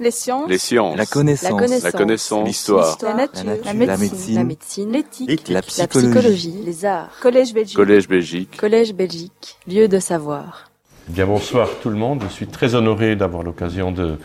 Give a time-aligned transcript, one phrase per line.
[0.00, 0.48] Les sciences.
[0.48, 0.96] Les sciences.
[0.96, 1.82] La connaissance.
[1.84, 2.40] La connaissance.
[2.40, 2.46] La.
[2.46, 2.98] L'histoire.
[3.02, 3.44] La nature.
[3.44, 3.66] La nature.
[3.66, 4.90] La La médecine.
[4.90, 4.98] La.
[4.98, 5.48] L'éthique.
[5.48, 6.54] La La psychologie.
[6.64, 7.10] Les arts.
[7.20, 7.76] Collège Belgique.
[7.76, 8.56] Collège Belgique.
[8.56, 9.58] Collège Belgique.
[9.68, 10.70] Lieu de savoir.
[11.08, 12.22] Eh Bien bonsoir tout le monde.
[12.28, 14.16] Je suis très honoré d'avoir l'occasion de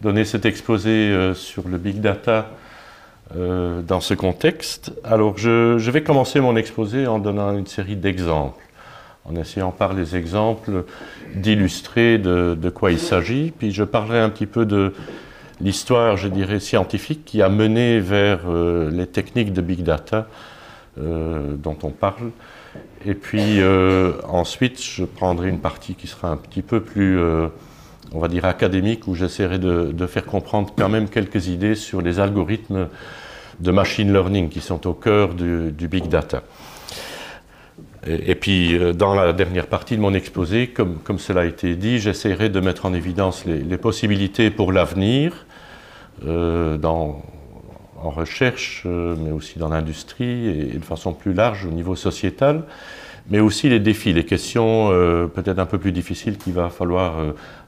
[0.00, 2.50] donner cet exposé euh, sur le big data
[3.34, 4.92] euh, dans ce contexte.
[5.02, 8.62] Alors je, je vais commencer mon exposé en donnant une série d'exemples,
[9.24, 10.84] en essayant par les exemples
[11.34, 13.52] d'illustrer de, de quoi il s'agit.
[13.58, 14.92] Puis je parlerai un petit peu de
[15.60, 20.28] l'histoire, je dirais, scientifique qui a mené vers euh, les techniques de big data
[20.98, 22.30] euh, dont on parle.
[23.06, 27.20] Et puis euh, ensuite, je prendrai une partie qui sera un petit peu plus,
[28.12, 32.18] on va dire, académique, où j'essaierai de, faire comprendre quand même quelques idées sur les
[32.18, 32.88] algorithmes
[33.60, 36.42] de machine learning qui sont au cœur du big data.
[38.06, 41.98] Et, puis, euh, dans la dernière partie de mon exposé, comme, cela a été dit,
[41.98, 45.46] j'essaierai de mettre en évidence les, possibilités pour l'avenir
[46.26, 51.96] euh, en recherche, euh, mais aussi dans l'industrie et, de façon plus large au niveau
[51.96, 52.64] sociétal,
[53.30, 57.14] mais aussi les défis, les questions euh, peut-être un peu plus difficiles qu'il va falloir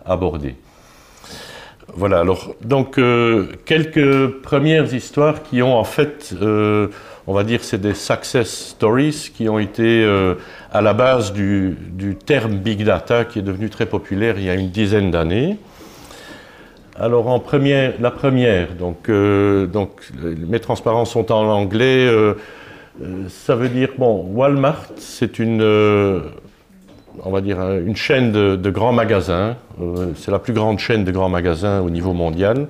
[0.05, 0.55] aborder.
[1.95, 3.01] Voilà, alors, donc,
[3.64, 6.34] quelques premières histoires qui ont en fait,
[7.27, 10.35] on va dire, c'est des success stories qui ont été euh,
[10.73, 11.77] à la base du,
[12.25, 15.59] terme big data qui est devenu très populaire il y a une dizaine d'années.
[16.99, 19.67] Alors, en première, la première, donc, euh,
[20.49, 22.07] mes transparences sont en anglais.
[22.07, 22.35] euh,
[23.29, 25.63] ça veut dire, bon, Walmart, c'est une,
[27.23, 29.57] on va dire, une chaîne de, grands magasins.
[30.15, 32.67] C'est la plus grande chaîne de grands magasins au niveau mondial.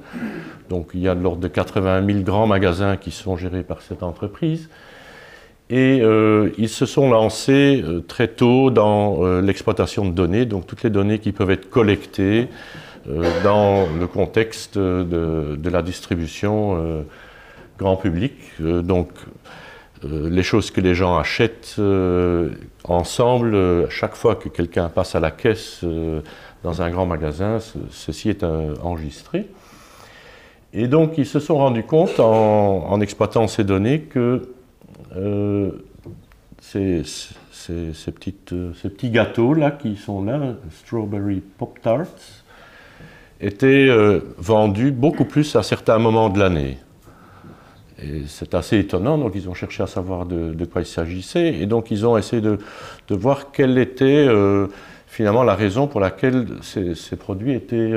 [0.68, 3.82] Donc, il y a de l'ordre de 80 000 grands magasins qui sont gérés par
[3.82, 4.68] cette entreprise.
[5.68, 10.66] Et euh, ils se sont lancés euh, très tôt dans euh, l'exploitation de données, donc
[10.66, 12.48] toutes les données qui peuvent être collectées
[13.44, 17.04] dans le contexte de, la distribution
[17.78, 18.34] grand public.
[18.58, 19.10] Donc,
[20.02, 21.80] les choses que les gens achètent
[22.82, 25.84] ensemble, chaque fois que quelqu'un passe à la caisse
[26.64, 29.46] dans un grand magasin, ce- ceci est enregistré.
[30.78, 34.42] Et donc, ils se sont rendus compte en, exploitant ces données que
[35.16, 35.70] euh,
[36.60, 37.02] ces,
[38.12, 40.38] petits gâteaux-là qui sont là,
[40.70, 42.04] Strawberry Pop Tarts,
[43.40, 46.76] étaient euh, vendus beaucoup plus à certains moments de l'année.
[48.02, 51.64] Et c'est assez étonnant, donc ils ont cherché à savoir de, quoi il s'agissait, et
[51.64, 52.58] donc ils ont essayé de,
[53.08, 54.66] voir quelle était euh,
[55.06, 57.92] finalement la raison pour laquelle ces produits étaient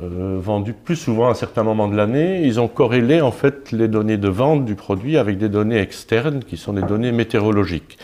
[0.00, 2.42] euh, vendus plus souvent à certains moments de l'année.
[2.44, 6.44] Ils ont corrélé en fait les données de vente du produit avec des données externes
[6.44, 7.98] qui sont des données météorologiques,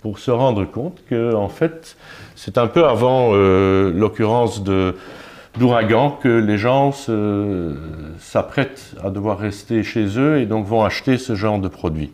[0.00, 1.96] pour se rendre compte que en fait
[2.36, 4.62] c'est un peu avant euh, l'occurrence
[5.58, 6.92] d'ouragan que les gens
[8.20, 12.12] s'apprêtent à devoir rester chez eux et donc vont acheter ce genre de produits.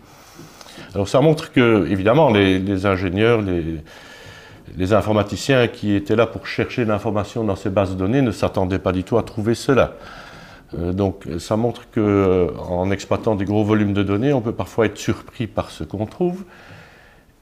[0.95, 3.83] Alors ça montre que, évidemment, les, les ingénieurs, les,
[4.77, 8.79] les informaticiens qui étaient là pour chercher l'information dans ces bases de données ne s'attendaient
[8.79, 9.95] pas du tout à trouver cela.
[10.79, 14.87] Euh, donc ça montre que euh, exploitant des gros volumes de données, on peut parfois
[14.87, 16.45] être surpris par ce qu'on trouve.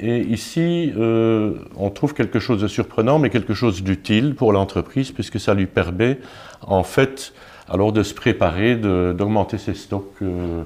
[0.01, 5.11] Et ici, euh, on trouve quelque chose de surprenant, mais quelque chose d'utile pour l'entreprise,
[5.11, 6.21] puisque ça lui permet,
[6.63, 7.33] en fait,
[7.69, 10.63] alors de se préparer, d'augmenter ses stocks euh,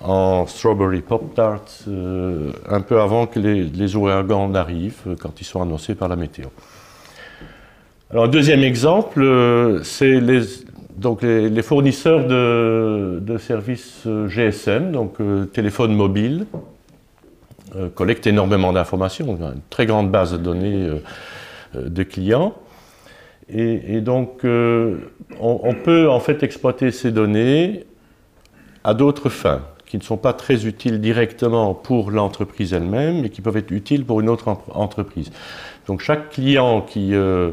[0.00, 5.44] en strawberry pop tarts euh, un peu avant que les, ouragans n'arrivent, euh, quand ils
[5.44, 6.46] sont annoncés par la météo.
[8.10, 10.42] Alors, deuxième exemple, euh, c'est les,
[11.22, 15.16] les, fournisseurs de, services GSM, donc
[15.52, 16.46] téléphone mobile,
[17.94, 20.88] collectent énormément d'informations, une très grande base de données
[21.74, 22.54] de clients.
[23.50, 24.98] Et, donc, on,
[25.40, 27.84] on peut en fait exploiter ces données
[28.82, 33.40] à d'autres fins, qui ne sont pas très utiles directement pour l'entreprise elle-même, mais qui
[33.40, 35.30] peuvent être utiles pour une autre entreprise.
[35.86, 37.52] Donc, chaque client qui, euh,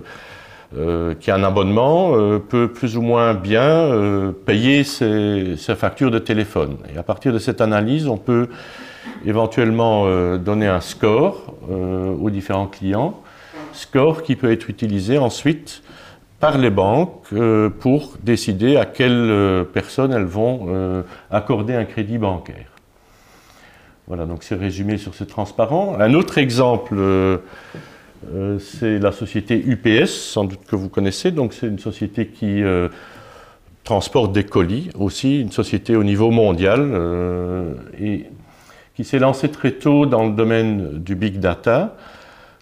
[0.75, 6.19] euh, qui a un abonnement euh, peut plus ou moins bien payer ses factures de
[6.19, 6.77] téléphone.
[6.94, 8.47] Et à partir de cette analyse, on peut
[9.25, 10.07] éventuellement
[10.38, 13.21] donner un score aux différents clients,
[13.74, 15.83] score qui peut être utilisé ensuite
[16.44, 21.01] par les banques euh, pour décider à quelles euh, personnes elles vont euh,
[21.31, 22.69] accorder un crédit bancaire.
[24.07, 25.95] Voilà, donc c'est résumé sur ce transparent.
[25.98, 26.98] Un autre exemple,
[28.60, 31.31] c'est la société UPS, sans doute que vous connaissez.
[31.31, 32.62] Donc c'est une société qui
[33.86, 36.92] transporte des colis, aussi une société au niveau mondial,
[37.98, 38.25] et
[38.98, 41.96] qui s'est lancée très tôt dans le domaine du big data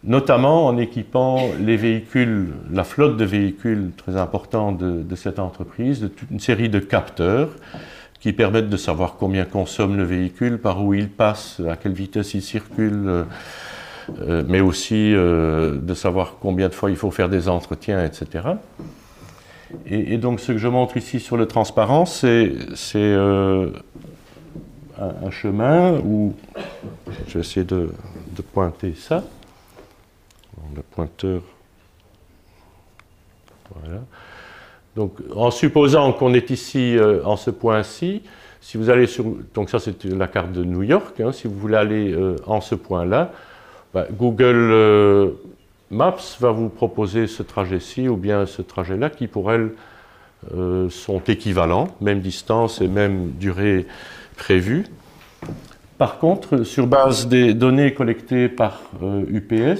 [0.03, 6.07] notamment en équipant les véhicules, la flotte de véhicules très importante de, cette entreprise, de
[6.07, 7.49] toute une série de capteurs
[8.19, 12.33] qui permettent de savoir combien consomme le véhicule, par où il passe, à quelle vitesse
[12.33, 13.23] il circule, euh,
[14.21, 18.49] euh, mais aussi euh, de savoir combien de fois il faut faire des entretiens, etc.
[19.85, 22.51] Et, donc ce que je montre ici sur le transparent, c'est
[22.95, 23.69] un,
[24.99, 26.35] un, chemin où,
[27.27, 27.89] je vais essayer de
[28.53, 29.23] pointer ça,
[30.75, 31.41] le pointeur.
[33.75, 34.01] Voilà.
[34.95, 38.21] Donc, en supposant qu'on est ici euh, en ce point-ci,
[38.59, 39.25] si vous allez sur.
[39.53, 41.19] Donc, ça, c'est la carte de New York.
[41.21, 43.31] Hein, si vous voulez aller euh, en ce point-là,
[43.93, 45.31] bah, Google euh,
[45.89, 49.71] Maps va vous proposer ce trajet-ci ou bien ce trajet-là qui, pour elle,
[50.89, 53.85] sont équivalents, même distance et même durée
[54.37, 54.87] prévue.
[56.01, 59.75] Par contre, sur base des données collectées par UPS, euh,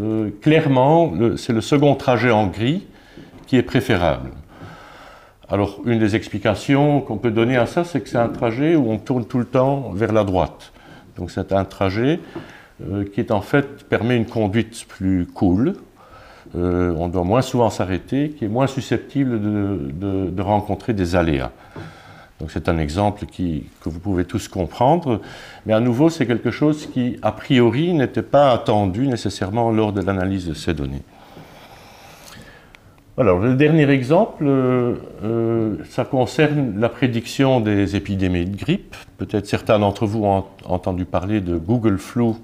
[0.00, 2.86] euh, clairement, c'est le second trajet en gris
[3.46, 4.30] qui est préférable.
[5.46, 8.90] Alors, une des explications qu'on peut donner à ça, c'est que c'est un trajet où
[8.90, 10.72] on tourne tout le temps vers la droite.
[11.18, 12.18] Donc, c'est un trajet
[12.90, 15.74] euh, qui est en fait permet une conduite plus cool.
[16.54, 21.50] on doit moins souvent s'arrêter, qui est moins susceptible de rencontrer des aléas.
[22.40, 25.20] Donc c'est un exemple que vous pouvez tous comprendre,
[25.66, 30.00] mais à nouveau c'est quelque chose qui a priori n'était pas attendu nécessairement lors de
[30.00, 31.02] l'analyse de ces données.
[33.18, 34.94] Alors le dernier exemple, euh,
[35.24, 38.94] euh, ça concerne la prédiction des épidémies de grippe.
[39.16, 42.34] Peut-être certains d'entre vous ont entendu parler de Google Flu,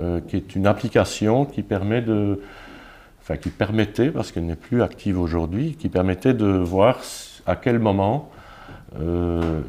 [0.00, 2.40] euh, qui est une application qui permet de,
[3.20, 7.00] enfin qui permettait, parce qu'elle n'est plus active aujourd'hui, qui permettait de voir
[7.44, 8.30] à quel moment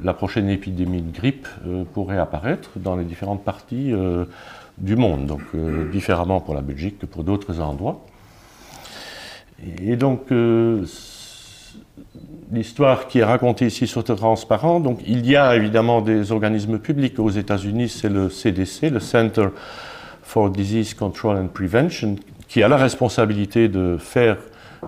[0.03, 4.25] la prochaine épidémie de grippe euh, pourrait apparaître dans les différentes parties euh,
[4.77, 5.41] du monde, donc
[5.91, 8.03] différemment pour la Belgique que pour d'autres endroits.
[9.83, 10.33] Et donc,
[12.51, 17.19] l'histoire qui est racontée ici sur transparent, donc il y a évidemment des organismes publics
[17.19, 19.49] aux États-Unis, c'est le CDC, le Center
[20.23, 22.15] for Disease Control and Prevention,
[22.47, 24.37] qui a la responsabilité de faire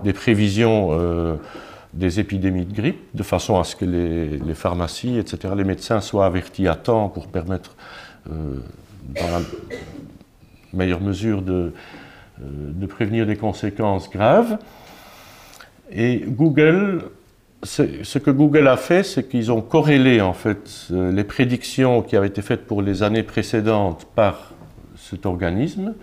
[0.03, 0.89] des prévisions
[1.95, 6.25] des épidémies de grippe, de façon à ce que les, pharmacies, etc., les médecins soient
[6.25, 7.75] avertis à temps pour permettre,
[8.29, 8.57] euh,
[9.19, 9.41] dans la
[10.73, 11.73] meilleure mesure, de,
[12.41, 14.57] euh, de, prévenir des conséquences graves.
[15.89, 17.03] Et Google,
[17.63, 22.17] ce que Google a fait, c'est qu'ils ont corrélé en fait euh, les prédictions qui
[22.17, 24.51] avaient été faites pour les années précédentes par
[24.97, 25.93] cet organisme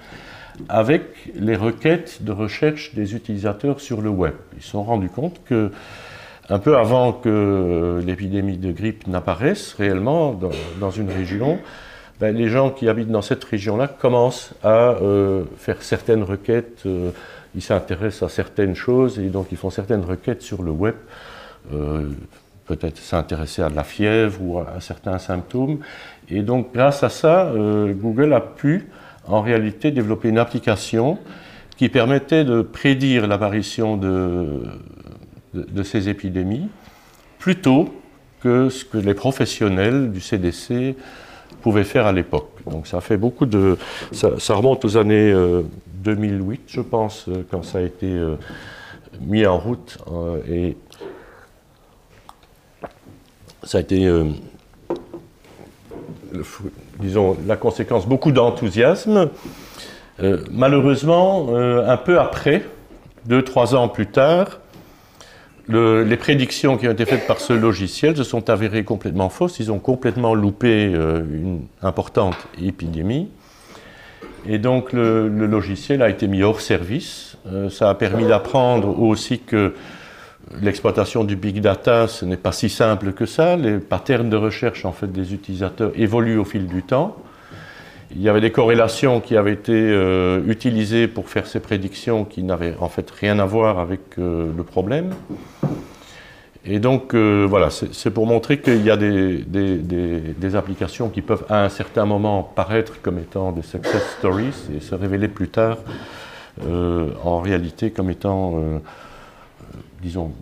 [0.68, 4.34] avec les requêtes de recherche des utilisateurs sur le web.
[4.56, 5.70] Ils se sont rendus compte que,
[6.48, 10.38] un peu avant que l'épidémie de grippe n'apparaisse réellement
[10.80, 11.58] dans, une région,
[12.20, 17.10] ben, les gens qui habitent dans cette région-là commencent à euh, faire certaines requêtes, euh,
[17.54, 20.94] ils s'intéressent à certaines choses et donc ils font certaines requêtes sur le web.
[21.72, 22.08] Euh,
[22.66, 25.80] peut-être s'intéresser à de la fièvre ou à, certains symptômes.
[26.30, 28.88] Et donc, grâce à ça, Google a pu
[29.26, 31.18] en réalité développer une application
[31.76, 34.62] qui permettait de prédire l'apparition de,
[35.82, 36.68] ces épidémies
[37.38, 37.92] plus tôt
[38.40, 40.96] que ce que les professionnels du CDC
[41.60, 42.50] pouvaient faire à l'époque.
[42.70, 43.76] Donc ça fait beaucoup de...
[44.12, 45.32] Ça, remonte aux années
[46.04, 48.36] 2008, euh, je pense, euh, quand ça a été euh,
[49.20, 49.98] mis en route
[50.48, 50.76] et
[53.62, 54.08] ça a été
[57.00, 59.30] disons, la conséquence, beaucoup d'enthousiasme.
[60.22, 62.64] Euh, malheureusement, euh, un peu après,
[63.26, 64.58] deux, trois ans plus tard,
[65.68, 69.58] les prédictions qui ont été faites par ce logiciel se sont avérées complètement fausses.
[69.58, 73.30] Ils ont complètement loupé euh, une importante épidémie.
[74.46, 77.36] Et donc le, le, logiciel a été mis hors service.
[77.70, 79.72] ça a permis d'apprendre aussi que
[80.60, 83.56] l'exploitation du big data, ce n'est pas si simple que ça.
[83.56, 87.16] Les patterns de recherche en fait, des utilisateurs évoluent au fil du temps.
[88.14, 92.42] Il y avait des corrélations qui avaient été euh, utilisées pour faire ces prédictions qui
[92.42, 95.14] n'avaient en fait rien à voir avec euh, le problème.
[96.64, 101.44] Et donc euh, voilà, c'est pour montrer qu'il y a des, des, applications qui peuvent
[101.48, 105.78] à un certain moment paraître comme étant des success stories et se révéler plus tard
[107.24, 108.62] en réalité comme étant
[110.02, 110.32] disons,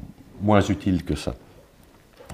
[0.43, 1.35] moins utile que ça.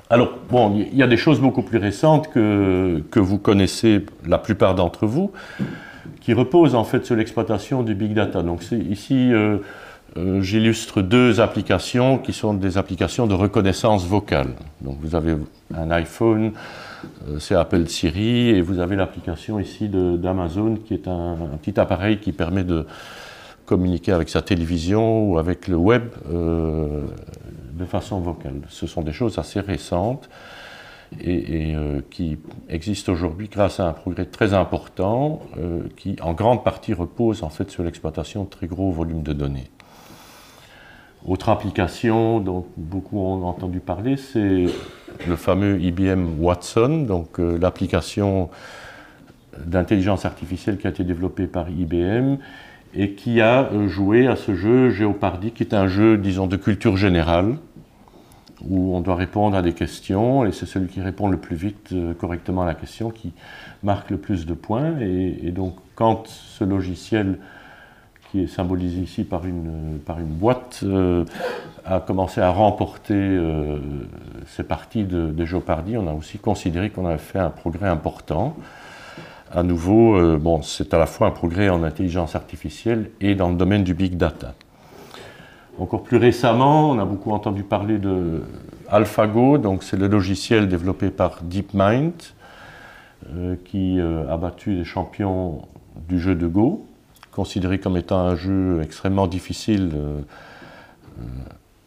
[0.08, 4.74] Alors, bon, il y a des choses beaucoup plus récentes que, vous connaissez, la plupart
[4.74, 5.32] d'entre vous,
[6.20, 8.42] qui reposent en fait sur l'exploitation du big data.
[8.42, 9.58] Donc, ici, euh,
[10.16, 14.54] euh, j'illustre deux applications qui sont des applications de reconnaissance vocale.
[14.80, 15.36] Donc vous avez
[15.74, 16.52] un iPhone,
[17.28, 22.18] euh, c'est Apple Siri, et vous avez l'application ici d'Amazon qui est un, petit appareil
[22.18, 22.86] qui permet de
[23.66, 27.02] communiquer avec sa télévision ou avec le web euh,
[27.72, 28.62] de façon vocale.
[28.68, 30.28] Ce sont des choses assez récentes
[31.20, 35.40] et, euh, qui existent aujourd'hui grâce à un progrès très important
[35.96, 39.70] qui en grande partie repose en fait sur l'exploitation de très gros volumes de données.
[41.26, 44.66] Autre application dont beaucoup ont entendu parler, c'est
[45.26, 48.48] le fameux IBM Watson, donc euh, l'application
[49.58, 52.36] d'intelligence artificielle qui a été développée par IBM
[52.96, 56.56] et qui a euh, joué à ce jeu Jeopardy, qui est un jeu, disons, de
[56.56, 57.56] culture générale,
[58.66, 61.90] où on doit répondre à des questions, et c'est celui qui répond le plus vite
[61.92, 63.32] euh, correctement à la question qui
[63.82, 64.98] marque le plus de points.
[65.00, 67.38] et donc, quand ce logiciel
[68.30, 71.24] qui est symbolisé ici par une, par une boîte, euh,
[71.84, 73.78] a commencé à remporter euh,
[74.46, 75.96] ces parties de, de.
[75.96, 78.56] On a aussi considéré qu'on avait fait un progrès important.
[79.52, 83.48] À nouveau, euh, bon, c'est à la fois un progrès en intelligence artificielle et dans
[83.48, 84.54] le domaine du big data.
[85.78, 88.42] Encore plus récemment, on a beaucoup entendu parler de
[88.88, 92.12] AlphaGo, donc c'est le logiciel développé par DeepMind
[93.64, 95.62] qui a battu les champions
[96.08, 96.86] du jeu de Go
[97.36, 100.20] considéré comme étant un jeu extrêmement difficile euh,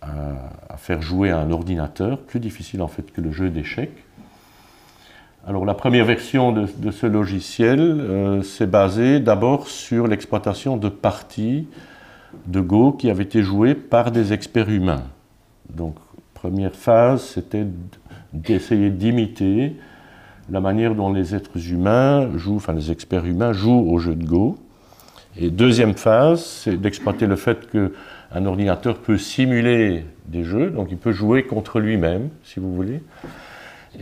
[0.04, 0.36] euh,
[0.70, 4.06] à, faire jouer à un ordinateur, plus difficile en fait que le jeu d'échecs.
[5.48, 11.68] Alors la première version de, ce logiciel euh, s'est basée d'abord sur l'exploitation de parties
[12.46, 15.04] de Go qui avaient été jouées par des experts humains.
[15.70, 15.96] Donc
[16.34, 17.66] première phase, c'était
[18.34, 19.76] d'essayer d'imiter
[20.52, 24.26] la manière dont les êtres humains jouent, enfin les experts humains jouent au jeu de
[24.26, 24.58] Go.
[25.38, 30.98] Et deuxième phase, c'est d'exploiter le fait qu'un ordinateur peut simuler des jeux, donc il
[30.98, 33.02] peut jouer contre lui-même, si vous voulez,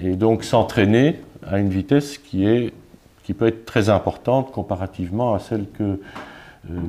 [0.01, 2.73] et donc s'entraîner à une vitesse qui, est,
[3.23, 5.97] qui peut être très importante comparativement à celle que euh,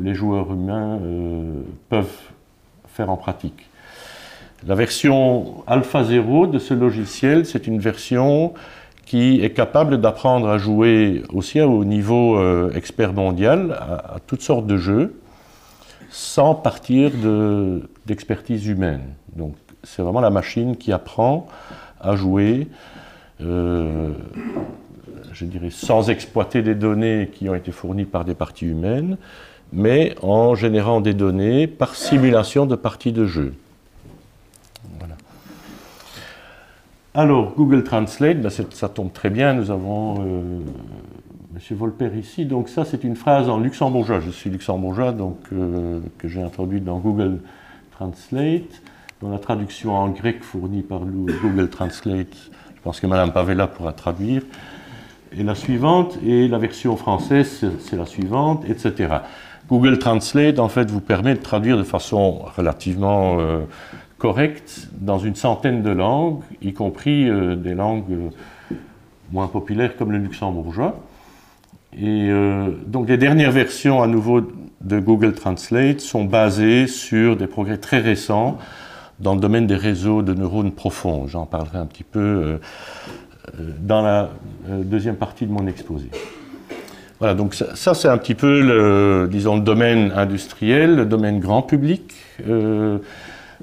[0.03, 2.19] les joueurs humains euh, peuvent
[2.89, 3.67] faire en pratique.
[4.67, 8.55] La version Alpha 0 de ce logiciel, c'est une version
[9.07, 14.67] qui est capable d'apprendre à jouer aussi au niveau euh, expert mondial à, toutes sortes
[14.67, 15.19] de jeux
[16.11, 17.13] sans partir
[18.07, 19.03] d'expertise humaine.
[19.37, 21.47] Donc c'est vraiment la machine qui apprend
[22.01, 22.69] à jouer,
[23.41, 24.13] euh,
[25.33, 29.17] je dirais, sans exploiter des données qui ont été fournies par des parties humaines,
[29.73, 33.55] mais en générant des données par simulation de parties de jeu.
[37.15, 40.61] Alors, Google Translate, ben, ça tombe très bien, nous avons euh,
[41.57, 41.77] M.
[41.77, 42.45] Volper ici.
[42.45, 44.21] Donc ça, c'est une phrase en luxembourgeois.
[44.21, 47.41] Je suis luxembourgeois, donc euh, que j'ai introduite dans Google
[47.91, 48.83] Translate.
[49.21, 52.37] Dans la traduction en grec fournie par Google Translate,
[52.77, 54.43] je pense que Mme Pavella pourra traduire.
[55.37, 59.17] Et la suivante, et la version française, c'est la suivante, etc.
[59.69, 63.65] Google Translate, en fait, vous permet de traduire de façon relativement euh,
[64.19, 68.77] correct dans une centaine de langues, y compris euh, des langues euh,
[69.33, 70.95] moins populaires comme le luxembourgeois.
[72.01, 72.31] Et
[72.87, 74.43] donc les dernières versions à nouveau
[74.83, 78.59] de Google Translate sont basées sur des progrès très récents
[79.21, 81.27] dans le domaine des réseaux de neurones profonds.
[81.27, 82.59] J'en parlerai un petit peu
[83.81, 84.31] dans la
[84.69, 86.11] deuxième partie de mon exposé.
[87.19, 91.63] Voilà, donc ça, c'est un petit peu le, disons, le domaine industriel, le domaine grand
[91.63, 92.15] public.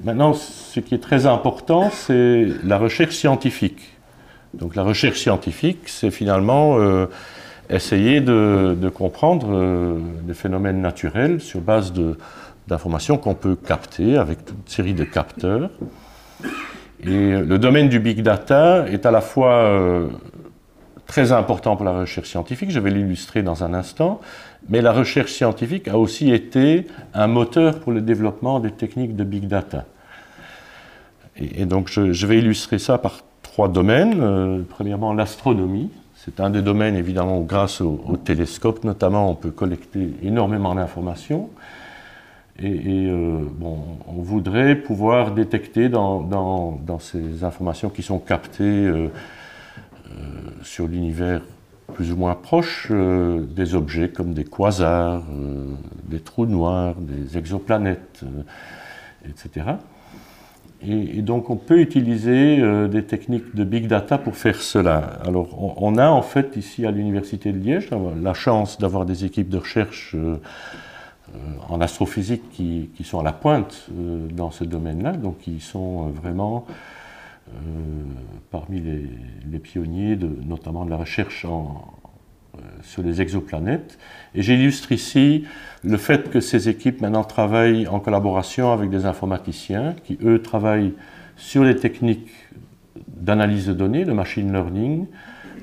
[0.02, 3.80] Maintenant, ce qui est très important, c'est la recherche scientifique.
[4.52, 7.06] Donc la recherche scientifique, c'est finalement euh,
[7.70, 11.92] essayer de, comprendre euh, des phénomènes naturels sur base
[12.68, 15.70] d'informations qu'on peut capter avec toute une série de capteurs.
[17.04, 20.08] Et le domaine du big data est à la fois euh,
[21.06, 24.20] très important pour la recherche scientifique, je vais l'illustrer dans un instant,
[24.68, 29.24] mais la recherche scientifique a aussi été un moteur pour le développement des techniques de
[29.24, 29.84] big data.
[31.36, 34.20] Et, donc je, vais illustrer ça par trois domaines.
[34.20, 35.90] Euh, premièrement, l'astronomie.
[36.14, 41.50] C'est un des domaines, évidemment, où grâce au, télescope notamment, on peut collecter énormément d'informations.
[42.58, 48.62] Et, euh, bon, on voudrait pouvoir détecter dans, dans, dans ces informations qui sont captées
[48.64, 49.08] euh,
[50.62, 51.42] sur l'univers
[51.94, 55.66] plus ou moins proche euh, des objets comme des quasars, euh,
[56.04, 59.66] des trous noirs, des exoplanètes, euh, etc.
[60.82, 65.18] Et, donc on peut utiliser des techniques de big data pour faire cela.
[65.24, 67.88] Alors on, a en fait ici à l'Université de Liège
[68.22, 70.14] la chance d'avoir des équipes de recherche
[71.68, 73.88] en astrophysique qui, sont à la pointe
[74.32, 76.66] dans ce domaine-là, donc qui sont vraiment
[78.50, 81.46] parmi les, pionniers, notamment de la recherche
[82.82, 83.98] sur les exoplanètes.
[84.34, 85.44] Et j'illustre ici
[85.84, 90.94] le fait que ces équipes maintenant travaillent en collaboration avec des informaticiens qui, eux, travaillent
[91.36, 92.30] sur les techniques
[93.08, 95.06] d'analyse de données, de machine learning,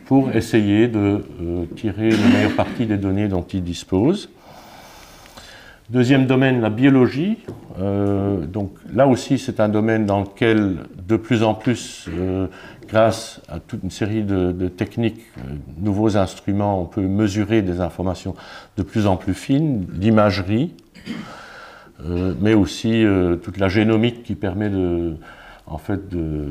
[0.06, 4.30] pour essayer de euh, tirer le meilleur parti des données dont ils disposent.
[5.90, 7.38] Deuxième domaine, la biologie.
[7.80, 12.48] Euh, donc là aussi, c'est un domaine dans lequel, de plus en plus, euh,
[12.88, 15.22] grâce à toute une série de, techniques,
[15.78, 18.34] nouveaux instruments, on peut mesurer des informations
[18.78, 20.74] de plus en plus fines, l'imagerie,
[22.42, 23.06] mais aussi
[23.42, 25.16] toute la génomique qui permet de,
[25.66, 26.48] en fait de,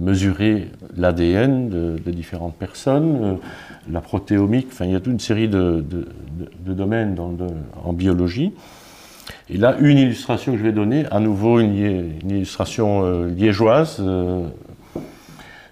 [0.00, 3.34] mesurer l'ADN de, différentes personnes, euh,
[3.90, 5.84] la protéomique, enfin il y a toute une série de,
[6.64, 7.18] domaines
[7.84, 8.52] en biologie.
[9.48, 11.74] Et là, une illustration que je vais donner, à nouveau une,
[12.28, 14.46] illustration euh, liégeoise, euh,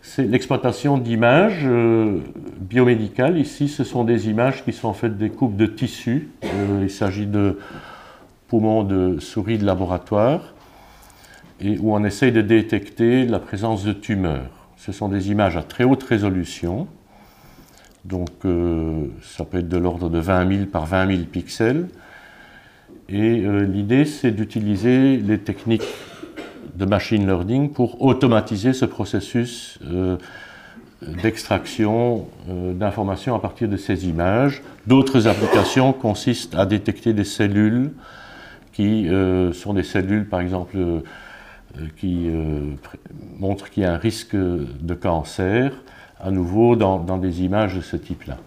[0.03, 1.67] c'est l'exploitation d'images
[2.59, 3.39] biomédicales.
[3.39, 6.31] Ici, ce sont des images qui sont en fait des coupes de tissus.
[6.83, 7.59] il s'agit de
[8.49, 10.55] poumons de souris de laboratoire
[11.61, 14.51] et où on essaye de détecter la présence de tumeurs.
[14.77, 16.89] Ce sont des images à très haute résolution,
[18.05, 21.89] donc euh, ça peut être de l'ordre de 20 000 par 20 000 pixels.
[23.09, 25.87] Et euh, l'idée, c'est d'utiliser les techniques
[26.77, 30.17] de machine learning pour automatiser ce processus euh,
[31.23, 34.63] d'extraction d'informations à partir de ces images.
[34.87, 37.93] D'autres applications consistent à détecter des cellules
[38.75, 39.09] qui
[39.55, 40.77] sont des cellules, par exemple,
[41.97, 42.73] qui euh,
[43.39, 45.73] montre qu'il y a un risque de cancer,
[46.23, 48.39] à nouveau dans, des images de ce type-là.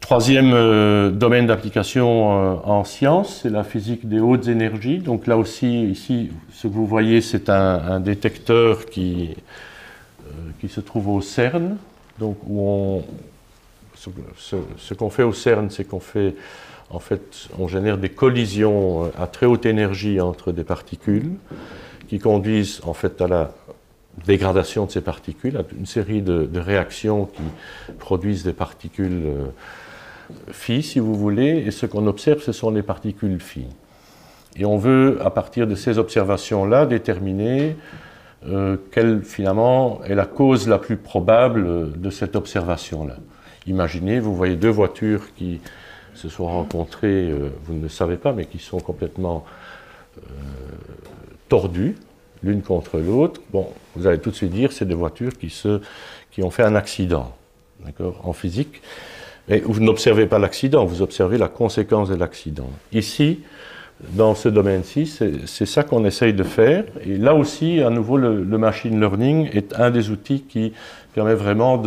[0.00, 4.98] Troisième euh, domaine d'application en science, c'est la physique des hautes énergies.
[4.98, 9.34] Donc là aussi, ici, ce que vous voyez, c'est un, détecteur qui,
[10.60, 11.76] qui se trouve au CERN.
[12.18, 12.36] Donc
[13.96, 16.34] ce qu'on fait au CERN, c'est qu'on fait
[16.90, 21.32] en fait, on génère des collisions à très haute énergie entre des particules
[22.08, 23.50] qui conduisent en fait à la
[24.26, 27.42] dégradation de ces particules, une série de, réactions qui
[27.98, 29.46] produisent des particules euh,
[30.50, 33.66] phi, si vous voulez, et ce qu'on observe, ce sont les particules phi.
[34.56, 37.76] Et on veut, à partir de ces observations-là, déterminer
[38.46, 43.16] euh, quelle, finalement, est la cause la plus probable de cette observation-là.
[43.66, 45.60] Imaginez, vous voyez deux voitures qui
[46.14, 49.44] se sont rencontrés, euh, vous ne le savez pas, mais qui sont complètement
[51.48, 51.96] tordus
[52.44, 53.40] l'une contre l'autre.
[53.52, 55.80] Bon, vous allez tout de suite dire, c'est des voitures qui, se,
[56.30, 57.34] qui ont fait un accident,
[57.84, 58.82] d'accord, en physique.
[59.48, 62.70] Mais vous n'observez pas l'accident, vous observez la conséquence de l'accident.
[62.92, 63.40] Ici,
[64.00, 65.06] dans ce domaine-ci,
[65.46, 66.84] c'est ça qu'on essaye de faire.
[67.04, 70.72] Et là aussi, à nouveau, le, machine learning est un des outils qui
[71.14, 71.82] permet vraiment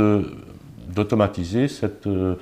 [0.90, 2.36] d'automatiser cette, euh,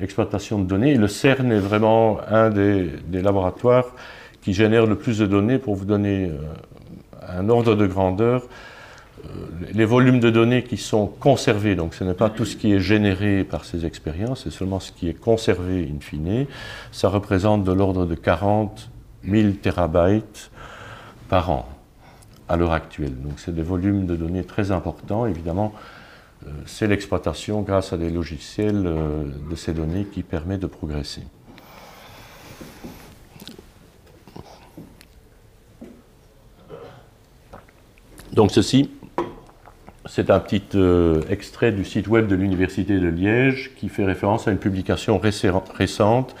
[0.00, 0.94] exploitation de données.
[0.94, 3.94] le CERN est vraiment un des, laboratoires
[4.42, 5.58] qui génère le plus de données.
[5.58, 6.36] Pour vous donner euh,
[7.28, 8.42] un ordre de grandeur,
[9.24, 9.28] euh,
[9.72, 12.80] les volumes de données qui sont conservés, donc ce n'est pas tout ce qui est
[12.80, 16.46] généré par ces expériences, c'est seulement ce qui est conservé in fine,
[16.92, 18.90] ça représente de l'ordre de 40
[19.24, 20.50] 000 terabytes
[21.28, 21.68] par an
[22.48, 23.14] à l'heure actuelle.
[23.22, 25.72] Donc c'est des volumes de données très importants, évidemment.
[26.46, 31.22] Euh, c'est l'exploitation grâce à des logiciels euh, de ces données qui permet de progresser.
[38.34, 38.90] Donc ceci,
[40.06, 44.48] c'est un petit euh, extrait du site web de l'Université de Liège qui fait référence
[44.48, 46.34] à une publication récente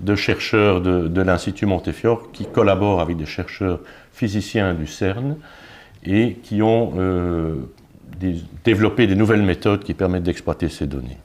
[0.00, 3.80] de chercheurs de, l'Institut Montefiore qui collaborent avec des chercheurs
[4.12, 5.36] physiciens du CERN
[6.04, 6.92] et qui ont
[8.64, 11.18] développer des nouvelles méthodes qui permettent d'exploiter ces données.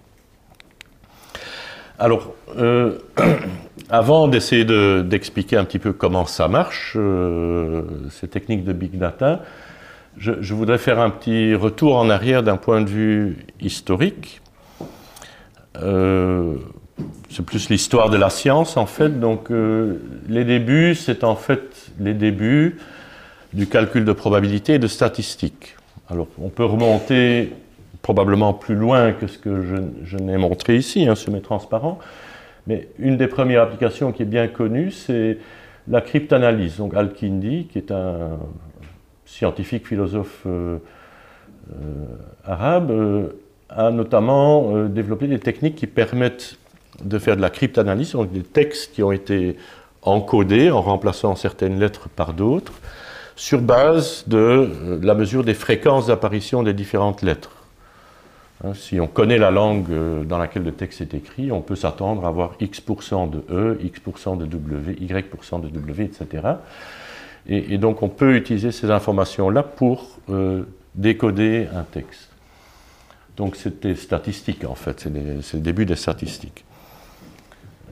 [1.99, 2.99] Alors, euh,
[3.89, 4.65] avant d'essayer
[5.03, 9.41] d'expliquer un petit peu comment ça marche, euh, ces techniques de big data,
[10.17, 14.41] je, voudrais faire un petit retour en arrière d'un point de vue historique.
[15.81, 16.55] Euh,
[17.29, 19.19] c'est plus l'histoire de la science en fait.
[19.19, 19.49] Donc,
[20.29, 22.77] les débuts, c'est en fait les débuts
[23.53, 25.75] du calcul de probabilité et de statistique.
[26.09, 27.53] Alors, on peut remonter
[28.01, 29.63] probablement plus loin que ce que
[30.03, 31.99] je, n'ai montré ici, hein, ce transparent.
[32.67, 35.37] Mais une des premières applications qui est bien connue, c'est
[35.87, 36.77] la cryptanalyse.
[36.77, 38.37] Donc, Al-Kindi, qui est un
[39.25, 40.77] scientifique philosophe euh,
[41.71, 42.05] euh,
[42.45, 43.27] arabe, euh,
[43.69, 46.57] a notamment développé des techniques qui permettent
[47.03, 49.57] de faire de la cryptanalyse, donc des textes qui ont été
[50.03, 52.73] encodés en remplaçant certaines lettres par d'autres,
[53.35, 57.49] sur base de la mesure des fréquences d'apparition des différentes lettres.
[58.63, 59.87] Hein, si on connaît la langue
[60.27, 64.37] dans laquelle le texte est écrit, on peut s'attendre à avoir X% de E, X%
[64.37, 66.43] de W, Y% de W, etc.
[67.47, 70.63] Et, donc on peut utiliser ces informations-là pour euh,
[70.95, 72.29] décoder un texte.
[73.35, 75.07] Donc c'était statistique en fait,
[75.41, 76.63] c'est le début des statistiques.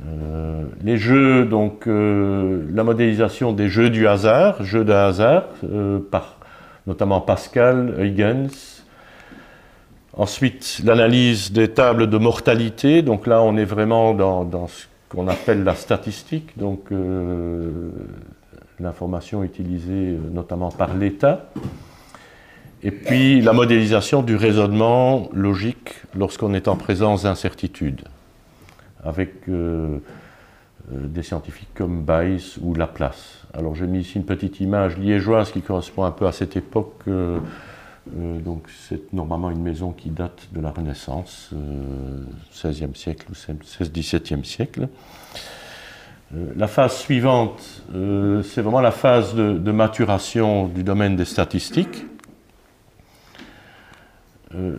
[0.08, 5.46] Euh, les jeux, donc euh, la modélisation des jeux du hasard, jeux de hasard,
[6.10, 6.38] par
[6.88, 8.84] notamment Pascal, Huygens.
[10.14, 13.02] Ensuite, l'analyse des tables de mortalité.
[13.02, 16.58] Donc là, on est vraiment dans, dans ce qu'on appelle la statistique.
[16.58, 16.92] Donc
[18.82, 21.50] l'information utilisée euh, notamment par l'État.
[22.84, 28.02] Et puis la modélisation du raisonnement logique lorsqu'on est en présence d'incertitudes,
[29.04, 30.00] avec euh,
[30.92, 33.44] euh, des scientifiques comme Bayes ou Laplace.
[33.54, 37.04] Alors j'ai mis ici une petite image liégeoise qui correspond un peu à cette époque.
[38.08, 41.52] donc c'est normalement une maison qui date de la Renaissance,
[42.52, 44.88] 16e siècle ou 16-17e siècle.
[46.34, 52.06] Euh, la phase suivante, euh, c'est vraiment la phase de, maturation du domaine des statistiques.
[54.56, 54.78] Euh,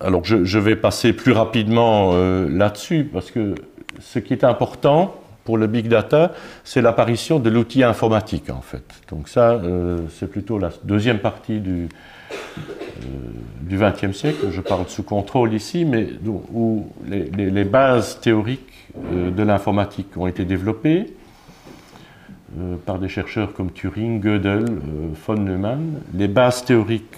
[0.00, 2.12] alors je, vais passer plus rapidement
[2.48, 3.54] là-dessus parce que
[3.98, 6.32] ce qui est important pour le big data,
[6.64, 8.84] c'est l'apparition de l'outil informatique en fait.
[9.08, 9.58] Donc ça,
[10.10, 11.88] c'est plutôt la deuxième partie du,
[13.60, 14.48] du XXe siècle.
[14.52, 16.08] Je parle sous contrôle ici, mais
[16.54, 18.76] où les bases théoriques
[19.12, 21.12] euh, de l'informatique ont été développées
[22.58, 26.00] euh, par des chercheurs comme Turing, Gödel, euh, von Neumann.
[26.14, 27.16] Les bases théoriques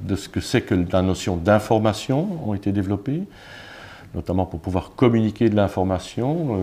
[0.00, 3.22] de ce que c'est que la notion d'information ont été développées,
[4.14, 6.60] notamment pour pouvoir communiquer de l'information,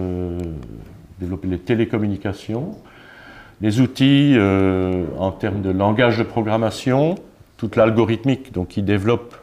[1.20, 2.76] développer les télécommunications,
[3.60, 4.38] les outils
[5.18, 7.16] en termes de langage de programmation,
[7.64, 9.36] toute l'algorithmique donc, qui développe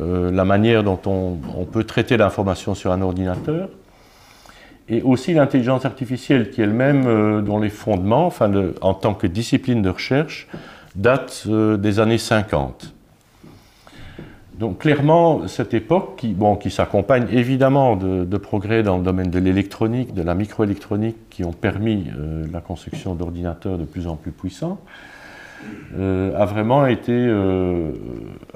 [0.00, 3.68] la manière dont on peut traiter l'information sur un ordinateur,
[4.88, 8.32] et aussi l'intelligence artificielle qui elle-même, euh, dont les fondements,
[8.80, 10.48] en tant que discipline de recherche,
[10.94, 12.92] datent euh, des années 50.
[14.58, 16.16] Donc clairement, cette époque,
[16.60, 21.52] qui, s'accompagne évidemment de, progrès dans le domaine de l'électronique, de la microélectronique, qui ont
[21.52, 24.78] permis euh, la construction d'ordinateurs de plus en plus puissants,
[25.96, 27.28] a vraiment été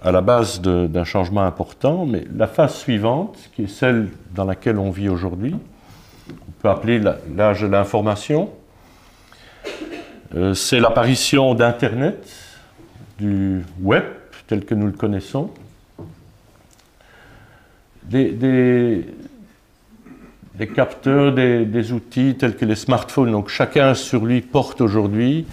[0.03, 2.05] à la base d'un changement important.
[2.07, 5.55] Mais la phase suivante, qui est celle dans laquelle on vit aujourd'hui,
[6.61, 7.01] peut appeler
[7.35, 8.51] l'âge de l'information.
[10.35, 12.29] Euh, c'est l'apparition d'Internet,
[13.19, 14.05] du web
[14.47, 15.51] tel que nous le connaissons.
[18.05, 19.05] Des, des,
[20.75, 23.31] capteurs, des, outils tels que les smartphones.
[23.33, 25.47] Donc chacun sur lui porte aujourd'hui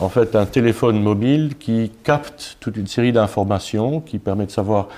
[0.00, 4.88] en fait un téléphone mobile qui capte toute une série d'informations, qui permet de savoir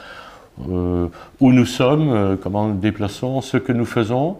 [0.70, 1.08] euh,
[1.40, 4.38] où nous sommes, euh, comment nous déplaçons, ce que nous faisons.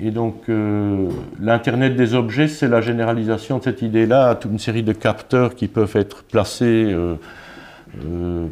[0.00, 1.08] Et, donc, euh,
[1.40, 5.54] l'Internet des objets, c'est la généralisation de cette idée-là à toute une série de capteurs
[5.54, 7.14] qui peuvent être placés euh,
[8.04, 8.46] euh,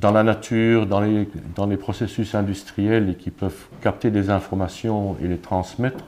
[0.00, 5.38] dans la nature, dans les, processus industriels et qui peuvent capter des informations et les
[5.38, 6.04] transmettre.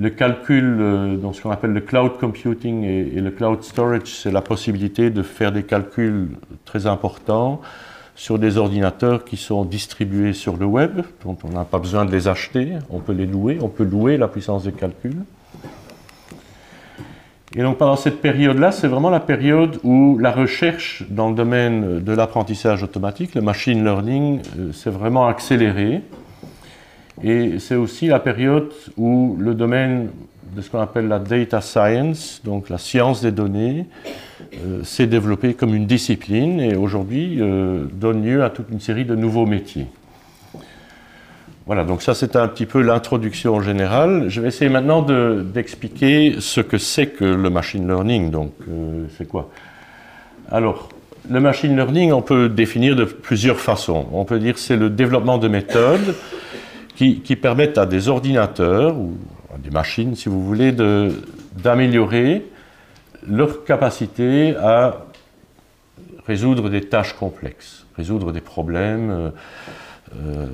[0.00, 4.42] Le calcul, dans ce qu'on appelle le cloud computing et, le cloud storage, c'est la
[4.42, 6.28] possibilité de faire des calculs
[6.64, 7.60] très importants
[8.14, 12.12] sur des ordinateurs qui sont distribués sur le web, dont on n'a pas besoin de
[12.12, 15.16] les acheter, on peut les louer, on peut louer la puissance de calcul.
[17.56, 22.00] Et donc pendant cette période-là, c'est vraiment la période où la recherche dans le domaine
[22.00, 26.02] de l'apprentissage automatique, le machine learning, euh, s'est vraiment accéléré.
[27.22, 30.08] Et c'est aussi la période où le domaine
[30.54, 33.86] de ce qu'on appelle la data science, donc la science des données,
[34.54, 39.04] euh, s'est développé comme une discipline et aujourd'hui euh, donne lieu à toute une série
[39.04, 39.86] de nouveaux métiers.
[41.66, 44.28] Voilà, donc ça c'est un petit peu l'introduction générale.
[44.28, 48.30] Je vais essayer maintenant d'expliquer ce que c'est que le machine learning.
[48.30, 49.50] Donc euh, c'est quoi?
[50.50, 50.88] Alors,
[51.28, 54.06] le machine learning, on peut définir de plusieurs façons.
[54.12, 56.14] On peut dire c'est le développement de méthodes
[56.98, 59.16] qui, permettent à des ordinateurs ou
[59.54, 62.44] à des machines, si vous voulez, d'améliorer
[63.26, 65.04] leur capacité à
[66.26, 69.10] résoudre des tâches complexes, résoudre des problèmes.
[69.10, 69.30] Euh,
[70.24, 70.46] euh,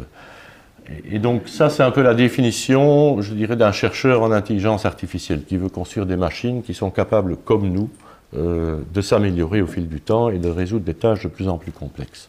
[1.10, 5.44] et donc ça, c'est un peu la définition, je dirais, d'un chercheur en intelligence artificielle
[5.44, 7.88] qui veut construire des machines qui sont capables, comme nous,
[8.36, 11.56] euh, de s'améliorer au fil du temps et de résoudre des tâches de plus en
[11.56, 12.28] plus complexes.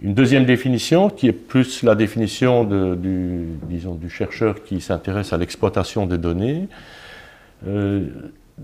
[0.00, 5.38] Une deuxième définition, qui est plus la définition du, disons, du chercheur qui s'intéresse à
[5.38, 6.68] l'exploitation des données,
[7.66, 8.06] euh,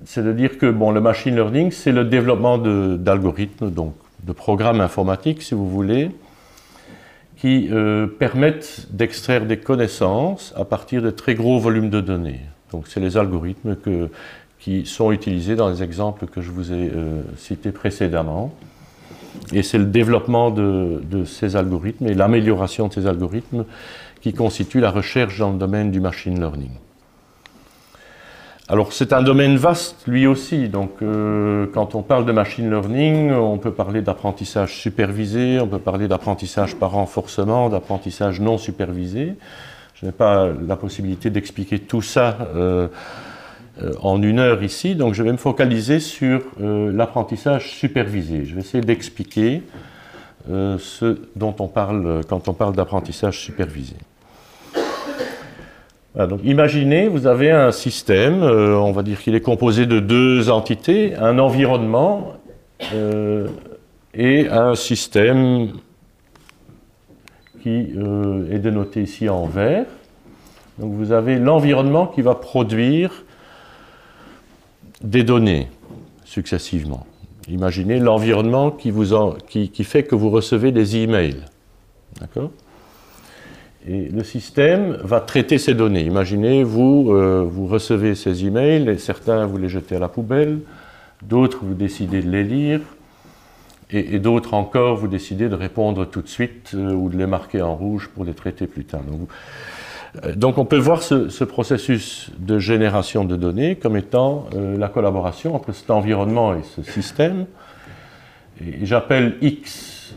[0.05, 4.81] c'est de dire que bon, le machine learning, c'est le développement d'algorithmes, donc de programmes
[4.81, 6.11] informatiques, si vous voulez,
[7.37, 12.41] qui euh, permettent d'extraire des connaissances à partir de très gros volumes de données.
[12.71, 13.77] Donc, c'est les algorithmes
[14.61, 18.55] qui sont utilisés dans les exemples que je vous ai euh, cités précédemment.
[19.53, 23.65] Et c'est le développement de, ces algorithmes et l'amélioration de ces algorithmes
[24.21, 26.71] qui constitue la recherche dans le domaine du machine learning.
[28.67, 33.31] Alors c'est un domaine vaste lui aussi, donc euh, quand on parle de machine learning,
[33.31, 39.35] on peut parler d'apprentissage supervisé, on peut parler d'apprentissage par renforcement, d'apprentissage non supervisé.
[39.95, 42.89] Je n'ai pas la possibilité d'expliquer tout ça euh,
[44.01, 48.45] en une heure ici, donc je vais me focaliser sur euh, l'apprentissage supervisé.
[48.45, 49.63] Je vais essayer d'expliquer
[50.51, 53.97] euh, ce dont on parle quand on parle d'apprentissage supervisé.
[56.15, 61.17] donc imaginez, vous avez un système, on va dire qu'il est composé de deux entités,
[61.17, 62.35] un environnement
[64.15, 65.73] et un système
[67.61, 67.93] qui
[68.51, 69.87] est dénoté ici en vert.
[70.79, 73.24] Donc vous avez l'environnement qui va produire
[75.05, 75.69] des données
[76.25, 77.07] successivement.
[77.49, 78.91] Imaginez l'environnement qui,
[79.69, 81.43] qui, fait que vous recevez des emails.
[82.21, 82.51] D'accord?
[83.87, 86.05] Et le système va traiter ces données.
[86.05, 90.61] Imaginez, vous, euh, vous recevez ces emails, et certains vous les jetez à la poubelle,
[91.23, 92.81] d'autres vous décidez de les lire,
[93.91, 97.61] et, d'autres encore vous décidez de répondre tout de suite euh, ou de les marquer
[97.61, 99.03] en rouge pour les traiter plus tard.
[99.07, 99.27] Euh,
[100.37, 105.55] donc on peut voir ce, processus de génération de données comme étant euh, la collaboration
[105.55, 107.47] entre cet environnement et ce système.
[108.83, 110.15] J'appelle X,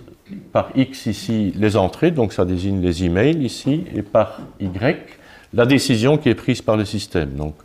[0.51, 5.17] par X ici les entrées, donc ça désigne les emails ici, et par Y
[5.53, 7.31] la décision qui est prise par le système.
[7.31, 7.55] Donc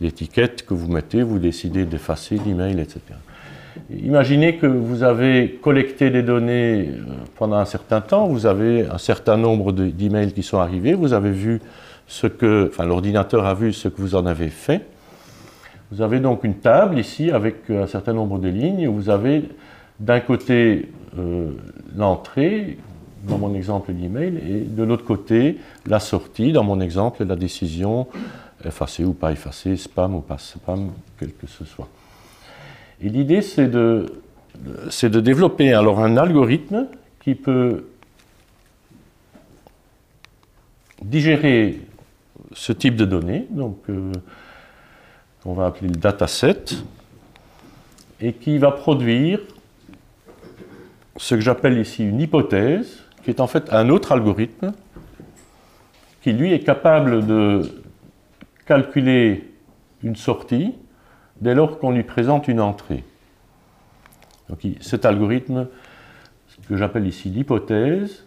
[0.00, 3.00] l'étiquette que vous mettez, vous décidez d'effacer l'email, etc.
[3.90, 7.04] Imaginez que vous avez collecté des données euh,
[7.36, 11.30] pendant un certain temps, vous avez un certain nombre d'emails qui sont arrivés, vous avez
[11.30, 11.60] vu
[12.06, 14.84] ce que, enfin l'ordinateur a vu ce que vous en avez fait.
[15.90, 18.88] Vous avez donc une table ici avec un certain nombre de lignes.
[18.88, 19.44] Vous avez
[19.98, 21.52] d'un côté euh,
[21.96, 22.76] l'entrée,
[23.26, 28.06] dans mon exemple l'email, et de l'autre côté la sortie, dans mon exemple la décision
[28.62, 31.88] effacer ou pas effacer, spam ou pas spam, quel que ce soit.
[33.00, 34.06] Et l'idée, c'est de,
[34.56, 36.88] de développer alors un algorithme
[37.20, 37.86] qui peut
[41.02, 41.80] digérer
[42.52, 44.12] ce type de données, donc euh,
[45.44, 46.64] on va appeler le dataset,
[48.20, 49.40] et qui va produire
[51.16, 54.72] ce que j'appelle ici une hypothèse, qui est en fait un autre algorithme,
[56.22, 57.62] qui lui est capable de
[58.66, 59.48] calculer
[60.02, 60.74] une sortie
[61.40, 63.04] dès lors qu'on lui présente une entrée.
[64.48, 65.66] Donc, cet algorithme,
[66.48, 68.24] ce que j'appelle ici l'hypothèse,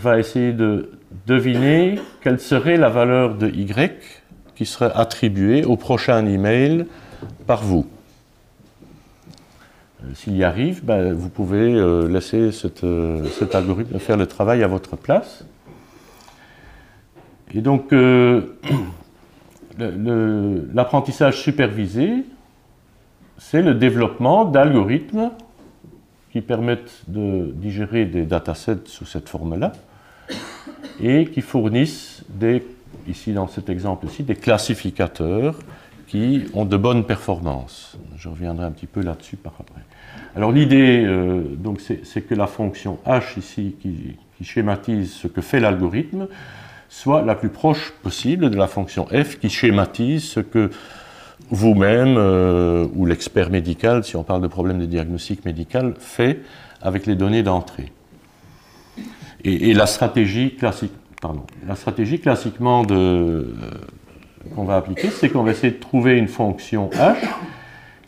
[0.00, 0.90] va essayer de
[1.26, 3.66] deviner quelle serait la valeur de y
[4.54, 6.86] qui serait attribuée au prochain email
[7.46, 7.86] par vous.
[10.02, 12.50] Euh, s'il y arrive, ben, vous pouvez euh, laisser
[12.84, 15.44] euh, cet algorithme faire le travail à votre place.
[17.54, 17.94] Et donc,
[19.78, 22.24] l'apprentissage supervisé,
[23.38, 25.30] c'est le développement d'algorithmes
[26.32, 29.72] qui permettent de digérer des datasets sous cette forme-là
[31.00, 32.64] et qui fournissent des,
[33.06, 35.58] ici dans cet exemple-ci, des classificateurs
[36.06, 37.96] qui ont de bonnes performances.
[38.16, 39.82] Je reviendrai un petit peu là-dessus par après.
[40.34, 41.42] Alors l'idée, euh,
[42.02, 46.28] c'est que la fonction h ici, qui schématise ce que fait l'algorithme,
[46.88, 50.70] soit la plus proche possible de la fonction f qui schématise ce que
[51.50, 56.40] vous-même euh, ou l'expert médical, si on parle de problème de diagnostic médical, fait
[56.82, 57.92] avec les données d'entrée.
[59.44, 63.54] Et, la stratégie classique, pardon, la stratégie classiquement euh,
[64.54, 67.14] qu'on va appliquer, c'est qu'on va essayer de trouver une fonction h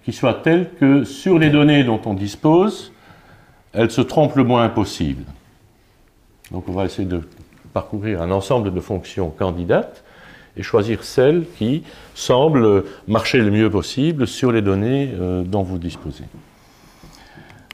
[0.04, 2.92] qui soit telle que sur les données dont on dispose,
[3.72, 5.24] elle se trompe le moins possible.
[6.50, 7.22] Donc on va essayer de
[7.72, 10.02] parcourir un ensemble de fonctions candidates
[10.56, 15.78] et choisir celle qui semble marcher le mieux possible sur les données euh, dont vous
[15.78, 16.24] disposez.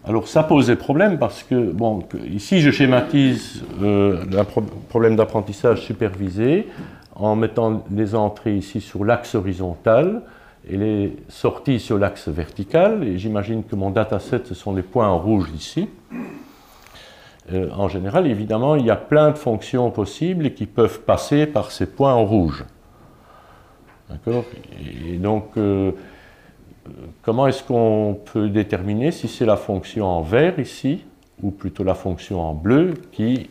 [0.05, 4.45] Alors ça pose des problèmes parce que, bon, ici je schématise euh, un
[4.89, 6.69] problème d'apprentissage supervisé
[7.17, 10.23] en mettant les entrées ici sur l'axe horizontal
[10.69, 13.03] et les sorties sur l'axe vertical.
[13.03, 15.89] Et j'imagine que mon dataset, ce sont les points en rouge ici.
[17.53, 21.71] Euh, en général, évidemment, il y a plein de fonctions possibles qui peuvent passer par
[21.71, 22.65] ces points en rouge.
[24.11, 24.45] D'accord?
[25.07, 25.93] Et donc, euh,
[27.23, 31.05] comment est-ce qu'on peut déterminer si c'est la fonction en vert ici,
[31.43, 33.49] ou plutôt la fonction en bleu, qui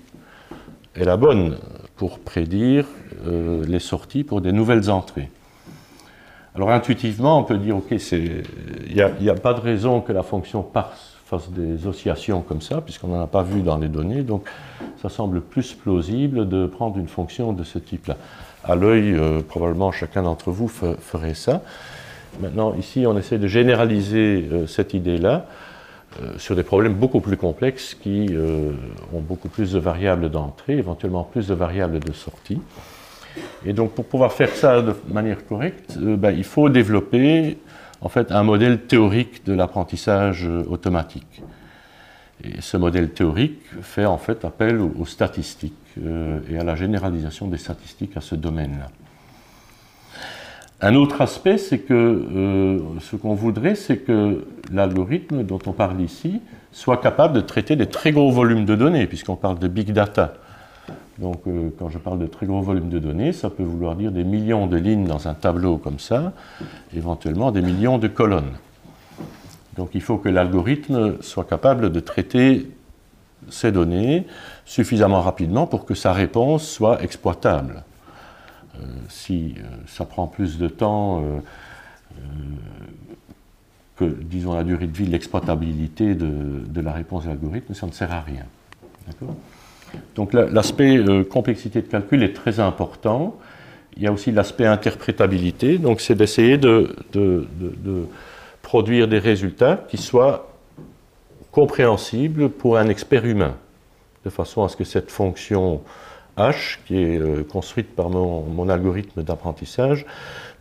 [0.96, 1.58] est la bonne
[1.96, 2.86] pour prédire
[3.26, 5.30] euh, les sorties pour des nouvelles entrées?
[6.54, 8.44] Alors intuitivement, on peut dire, OK, il
[9.20, 10.62] n'y a, pas de raison que la fonction
[11.26, 14.46] fasse des oscillations comme ça, puisqu'on n'en a pas vu dans les données, donc
[15.02, 18.16] ça semble plus plausible de prendre une fonction de ce type-là.
[18.64, 21.62] À l'œil, euh, probablement chacun d'entre vous ferait ça.
[22.42, 25.46] Maintenant, ici, on essaie de généraliser euh, cette idée-là
[26.22, 28.30] euh, sur des problèmes beaucoup plus complexes qui
[29.14, 32.62] ont beaucoup plus de variables d'entrée, éventuellement plus de variables de sortie.
[33.66, 37.58] Et donc, pour pouvoir faire ça de manière correcte, ben, il faut développer
[38.02, 41.42] en fait un modèle théorique de l'apprentissage automatique.
[42.44, 45.74] Et ce modèle théorique fait en fait appel aux, statistiques
[46.50, 48.90] et à la généralisation des statistiques à ce domaine-là.
[50.82, 56.02] Un autre aspect, c'est que euh, ce qu'on voudrait, c'est que l'algorithme dont on parle
[56.02, 59.94] ici soit capable de traiter des très gros volumes de données, puisqu'on parle de big
[59.94, 60.34] data.
[61.20, 64.12] Donc, euh, quand je parle de très gros volumes de données, ça peut vouloir dire
[64.12, 66.34] des millions de lignes dans un tableau comme ça,
[66.94, 68.52] éventuellement des millions de colonnes.
[69.78, 72.70] Donc, il faut que l'algorithme soit capable de traiter
[73.50, 74.26] ces données
[74.66, 77.84] suffisamment rapidement pour que sa réponse soit exploitable.
[78.76, 81.24] Euh, si euh, ça prend plus de temps
[83.96, 88.12] que, disons, la durée de vie, l'exploitabilité de, la réponse de l'algorithme, ça ne sert
[88.12, 88.46] à rien.
[90.16, 93.38] Donc l'aspect complexité de calcul est très important.
[93.98, 97.48] Il y a aussi l'aspect interprétabilité, donc c'est d'essayer de, de,
[98.62, 100.52] produire des résultats qui soient
[101.52, 103.56] compréhensibles pour un expert humain,
[104.26, 105.82] de façon à ce que cette fonction
[106.38, 110.06] H, qui est euh, construite par mon, algorithme d'apprentissage,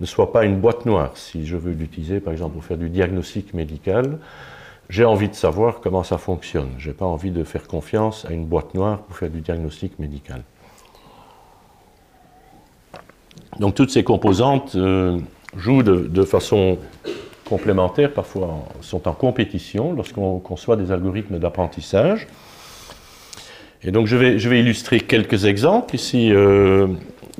[0.00, 1.16] ne soit pas une boîte noire.
[1.16, 4.18] Si je veux l'utiliser, par exemple, pour faire du diagnostic médical,
[4.88, 6.70] j'ai envie de savoir comment ça fonctionne.
[6.78, 9.98] Je n'ai pas envie de faire confiance à une boîte noire pour faire du diagnostic
[9.98, 10.42] médical.
[13.58, 15.18] Donc toutes ces composantes euh,
[15.56, 16.78] jouent de, façon
[17.44, 22.26] complémentaire, parfois sont en compétition lorsqu'on conçoit des algorithmes d'apprentissage.
[23.82, 26.88] Et donc je vais, illustrer quelques exemples ici euh,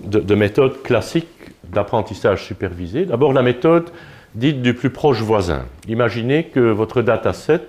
[0.04, 1.28] de, méthodes classiques
[1.64, 3.06] d'apprentissage supervisé.
[3.06, 3.90] D'abord la méthode
[4.34, 5.64] dite du plus proche voisin.
[5.88, 7.62] Imaginez que votre dataset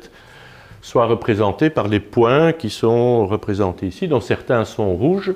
[0.82, 5.34] soit représenté par les points qui sont représentés ici, dont certains sont rouges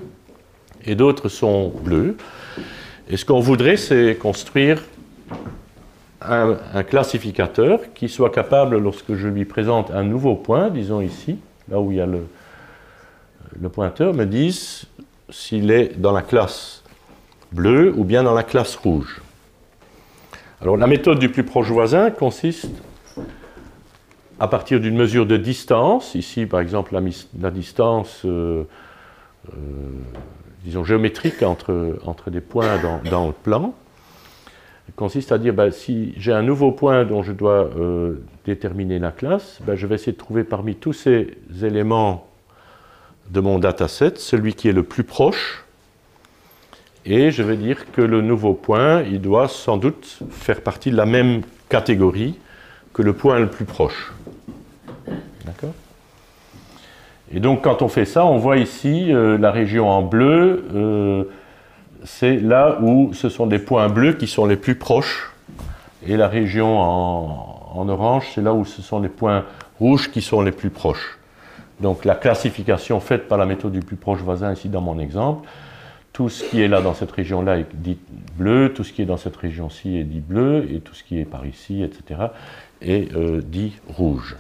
[0.86, 2.16] et d'autres sont bleus.
[3.10, 4.84] Et ce qu'on voudrait, c'est construire
[6.22, 11.38] un, un, classificateur qui soit capable, lorsque je lui présente un nouveau point, disons ici,
[11.70, 12.28] là où il y a le,
[13.60, 14.86] le pointeur me dise
[15.30, 16.84] s'il est dans la classe
[17.52, 19.22] bleue ou bien dans la classe rouge.
[20.62, 22.70] Alors la méthode du plus proche voisin consiste
[24.42, 27.00] à partir d'une mesure de distance, ici par exemple
[27.40, 28.64] la, distance euh,
[29.54, 29.58] euh,
[30.66, 32.78] disons géométrique entre, des points
[33.10, 33.74] dans, le plan,
[34.98, 39.12] consiste à dire ben, si j'ai un nouveau point dont je dois euh, déterminer la
[39.12, 42.28] classe, ben, je vais essayer de trouver parmi tous ces éléments
[43.30, 45.64] de mon dataset, celui qui est le plus proche,
[47.10, 50.96] et je vais dire que le nouveau point, il doit sans doute faire partie de
[50.96, 52.38] la même catégorie
[52.94, 54.14] que le point le plus proche.
[55.44, 55.74] D'accord?
[57.34, 61.24] Et donc quand on fait ça, on voit ici euh, la région en bleu, euh,
[62.04, 65.32] c'est là où ce sont des points bleus qui sont les plus proches,
[66.06, 69.46] et la région en, en orange, c'est là où ce sont les points
[69.80, 71.18] rouges qui sont les plus proches.
[71.80, 75.48] Donc la classification faite par la méthode du plus proche voisin, ici dans mon exemple,
[76.14, 77.98] tout ce qui est là dans cette région-là est dit
[78.38, 81.20] bleu, tout ce qui est dans cette région-ci est dit bleu, et tout ce qui
[81.20, 82.20] est par ici, etc.,
[82.82, 84.36] est euh, dit rouge.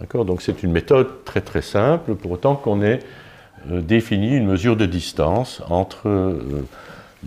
[0.00, 0.24] D'accord?
[0.24, 3.00] Donc c'est une méthode très très simple, pour autant qu'on ait
[3.70, 6.66] euh, défini une mesure de distance entre euh,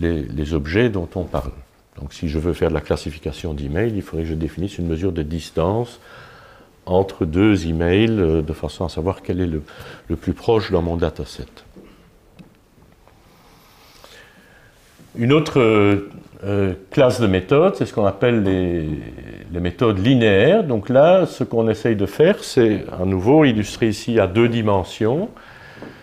[0.00, 1.52] les, objets dont on parle.
[2.00, 4.86] Donc si je veux faire de la classification d'email, il faudrait que je définisse une
[4.86, 6.00] mesure de distance
[6.86, 9.62] entre deux emails de façon à savoir quel est le,
[10.16, 11.44] plus proche dans mon dataset.
[15.18, 16.08] Une autre euh,
[16.44, 20.62] euh, classe de méthodes, c'est ce qu'on appelle les, méthodes linéaires.
[20.62, 25.28] Donc là, ce qu'on essaye de faire, c'est à nouveau illustré ici à deux dimensions,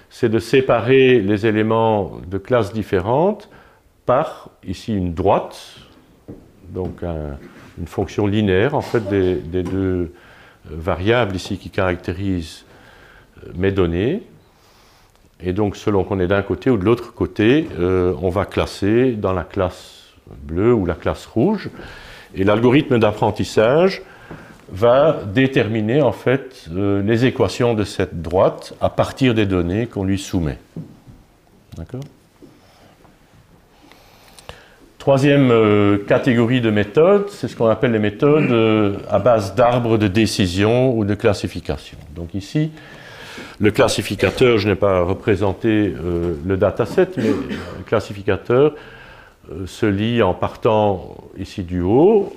[0.10, 3.50] c'est de séparer les éléments de classes différentes
[4.06, 5.78] par ici une droite,
[6.70, 10.12] donc une fonction linéaire en fait des deux
[10.70, 12.66] variables ici qui caractérisent
[13.56, 14.24] mes données.
[15.42, 19.34] Et donc, selon qu'on est d'un côté ou de l'autre côté, on va classer dans
[19.34, 20.14] la classe
[20.44, 21.70] bleue ou la classe rouge.
[22.36, 24.02] Et l'algorithme d'apprentissage
[24.70, 30.18] va déterminer en fait les équations de cette droite à partir des données qu'on lui
[30.18, 30.58] soumet.
[31.78, 32.02] D'accord?
[35.06, 40.00] Troisième euh, catégorie de méthodes, c'est ce qu'on appelle les méthodes euh, à base d'arbres
[40.00, 42.00] de décision ou de classification.
[42.16, 42.72] Donc ici,
[43.60, 48.74] le classificateur, je n'ai pas représenté euh, le dataset, mais le classificateur
[49.68, 52.34] se lit en partant ici du haut.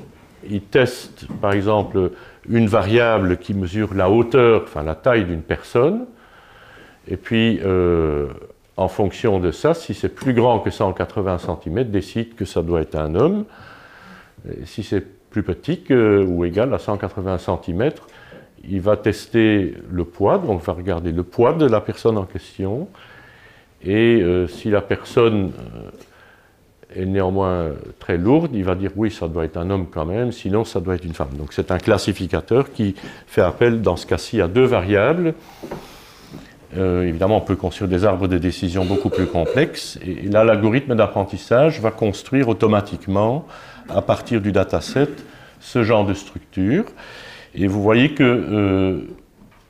[0.48, 2.12] Il teste, par exemple,
[2.48, 6.04] une variable qui mesure la hauteur, enfin la taille d'une personne,
[7.06, 7.60] et puis
[8.76, 12.82] en fonction de ça, si c'est plus grand que 180 cm, décide que ça doit
[12.82, 13.46] être un homme.
[14.64, 17.90] si c'est plus petit ou égal à 180 cm,
[18.68, 22.24] il va tester le poids, donc il va regarder le poids de la personne en
[22.24, 22.88] question.
[23.84, 25.52] Et euh, si la personne
[26.96, 30.06] euh, est néanmoins très lourde, il va dire oui, ça doit être un homme quand
[30.06, 31.34] même, sinon ça doit être une femme.
[31.38, 32.94] Donc c'est un classificateur qui
[33.26, 35.34] fait appel dans ce cas-ci à deux variables
[36.76, 39.98] euh, évidemment, on peut construire des arbres de décision beaucoup plus complexes.
[40.04, 43.46] Et, là, l'algorithme d'apprentissage va construire automatiquement,
[43.88, 45.08] à partir du dataset,
[45.60, 46.84] ce genre de structure.
[47.54, 49.00] Et vous voyez que euh,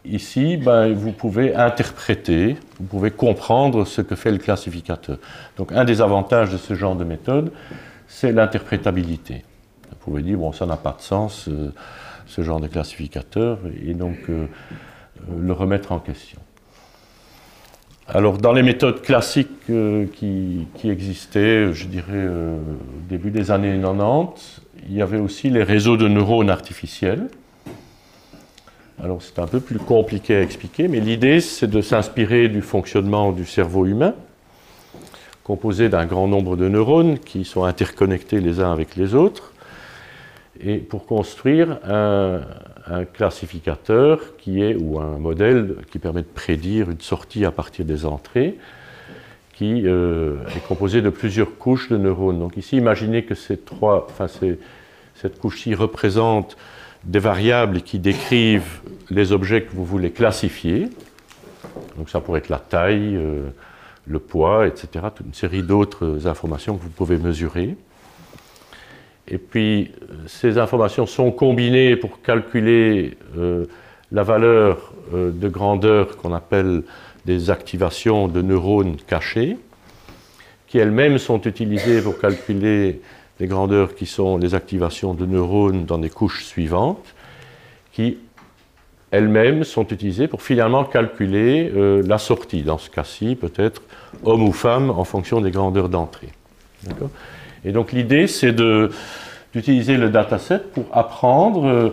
[0.05, 5.19] ici, ben, vous pouvez interpréter, vous pouvez comprendre ce que fait le classificateur.
[5.57, 7.53] Donc, un des avantages de ce genre de méthode,
[8.07, 9.45] c'est l'interprétabilité.
[9.91, 11.73] Vous pouvez dire, bon, ça n'a pas de sens, euh,
[12.27, 16.39] ce genre de classificateur, et donc le remettre en question.
[18.11, 23.79] Alors, dans les méthodes classiques euh, qui, existaient, je dirais, euh, au début des années
[23.79, 27.29] 90, il y avait aussi les réseaux de neurones artificiels.
[29.01, 33.31] Alors, c'est un peu plus compliqué à expliquer, mais l'idée, c'est de s'inspirer du fonctionnement
[33.31, 34.15] du cerveau humain,
[35.45, 39.53] composé d'un grand nombre de neurones qui sont interconnectés les uns avec les autres,
[40.61, 42.41] et pour construire un,
[43.13, 48.05] classificateur qui est, ou un modèle qui permet de prédire une sortie à partir des
[48.05, 48.57] entrées,
[49.53, 52.41] qui euh, est composé de plusieurs couches de neurones.
[52.41, 54.27] Donc ici, imaginez que ces trois, enfin,
[55.15, 56.57] cette couche-ci représente
[57.05, 58.81] des variables qui décrivent
[59.11, 60.89] les objets que vous voulez classifier.
[61.97, 63.49] Donc ça pourrait être la taille, euh,
[64.07, 65.07] le poids, etc.
[65.15, 67.77] Toute une série d'autres informations que vous pouvez mesurer.
[69.31, 69.93] Et puis,
[70.27, 73.67] ces informations sont combinées pour calculer euh,
[74.11, 76.83] la valeur euh, de grandeur qu'on appelle
[77.27, 79.59] des activations de neurones cachés,
[80.67, 83.03] qui elles-mêmes sont utilisées pour calculer
[83.41, 87.15] les grandeurs qui sont les activations de neurones dans des couches suivantes,
[87.93, 88.19] qui
[89.11, 93.83] elles-mêmes sont utilisées pour finalement calculer euh, la sortie, dans ce cas-ci peut-être
[94.25, 96.29] homme ou femme en fonction des grandeurs d'entrée.
[97.65, 98.55] Et donc l'idée, c'est
[99.53, 101.91] d'utiliser le dataset pour apprendre euh,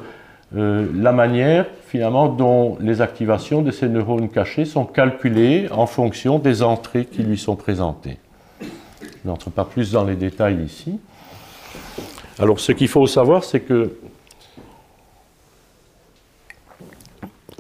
[0.56, 6.40] euh, la manière finalement dont les activations de ces neurones cachés sont calculées en fonction
[6.40, 8.18] des entrées qui lui sont présentées.
[8.62, 11.00] Je n'entre pas plus dans les détails ici.
[12.40, 13.98] Alors ce qu'il faut savoir, c'est que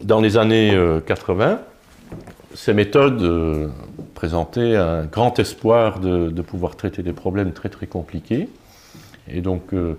[0.03, 1.57] dans les années 80, euh,
[2.53, 3.71] ces méthodes
[4.13, 8.49] présentaient un grand espoir de, pouvoir traiter des problèmes très très compliqués.
[9.27, 9.97] Et donc, euh,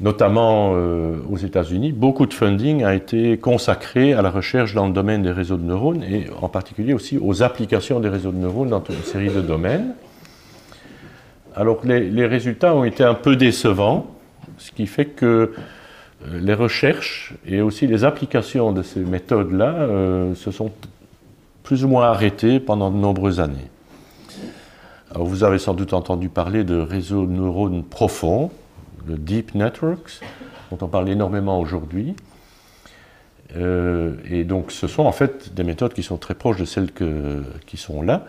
[0.00, 4.92] notamment euh, aux États-Unis, beaucoup de funding a été consacré à la recherche dans le
[4.92, 8.70] domaine des réseaux de neurones et en particulier aussi aux applications des réseaux de neurones
[8.70, 9.94] dans toute une série de domaines.
[11.54, 14.06] Alors les, résultats ont été un peu décevants,
[14.58, 15.52] ce qui fait que
[16.26, 19.86] euh, les recherches et aussi les applications de ces méthodes-là
[20.34, 20.72] se sont
[21.62, 23.70] plus ou moins arrêté pendant de nombreuses années.
[25.14, 28.50] Alors vous avez sans doute entendu parler de réseaux de neurones profonds,
[29.06, 30.20] le Deep Networks,
[30.70, 32.16] dont on parle énormément aujourd'hui.
[33.56, 36.90] Euh, et donc ce sont en fait des méthodes qui sont très proches de celles
[37.66, 38.26] qui sont là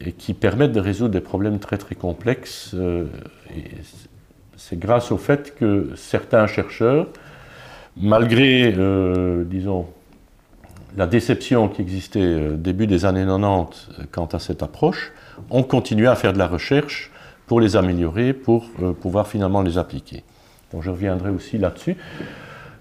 [0.00, 2.72] et qui permettent de résoudre des problèmes très très complexes.
[2.74, 3.06] Euh,
[4.58, 7.06] c'est grâce au fait que certains chercheurs,
[7.96, 9.86] malgré, euh, disons,
[10.96, 15.12] la déception qui existait euh, début des années 90 euh, quant à cette approche,
[15.50, 17.10] on continué à faire de la recherche
[17.46, 18.68] pour les améliorer, pour
[19.00, 20.22] pouvoir finalement les appliquer.
[20.72, 21.96] Donc je reviendrai aussi là-dessus.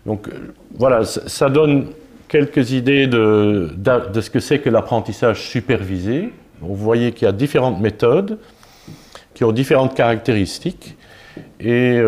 [0.05, 0.27] Donc
[0.75, 1.87] voilà, ça donne
[2.27, 3.69] quelques idées de,
[4.19, 6.33] ce que c'est que l'apprentissage supervisé.
[6.61, 8.39] Vous voyez qu'il y a différentes méthodes
[9.33, 10.97] qui ont différentes caractéristiques
[11.59, 12.01] et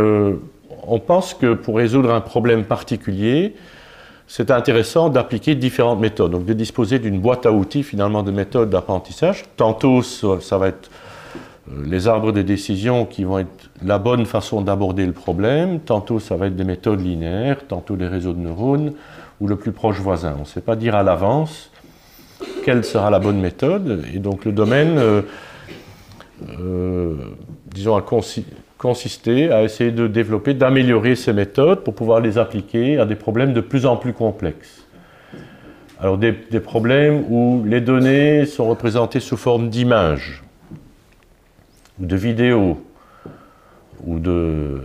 [0.88, 3.56] on pense que pour résoudre un problème particulier,
[4.28, 8.70] c'est intéressant d'appliquer différentes méthodes, donc de disposer d'une boîte à outils finalement de méthodes
[8.70, 9.46] d'apprentissage.
[9.58, 10.92] Tantôt, ça va être
[11.72, 16.20] euh, les arbres de décision qui vont être la bonne façon d'aborder le problème, tantôt
[16.20, 18.94] ça va être des méthodes linéaires, tantôt des réseaux de neurones
[19.42, 20.36] ou le plus proche voisin.
[20.38, 21.72] On ne sait pas dire à l'avance
[22.70, 25.24] quelle sera la bonne méthode, et donc le domaine, euh,
[26.60, 27.16] euh,
[27.74, 28.06] disons, a
[28.78, 33.54] consisté à essayer de développer, d'améliorer ces méthodes pour pouvoir les appliquer à des problèmes
[33.54, 34.86] de plus en plus complexes.
[36.00, 40.44] Alors des, problèmes où les données sont représentées sous forme d'images
[41.98, 42.86] de vidéos,
[44.06, 44.80] ou de,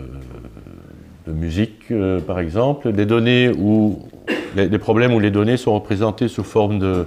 [1.26, 7.06] musique, euh, par exemple, des des problèmes où les données sont représentées sous forme de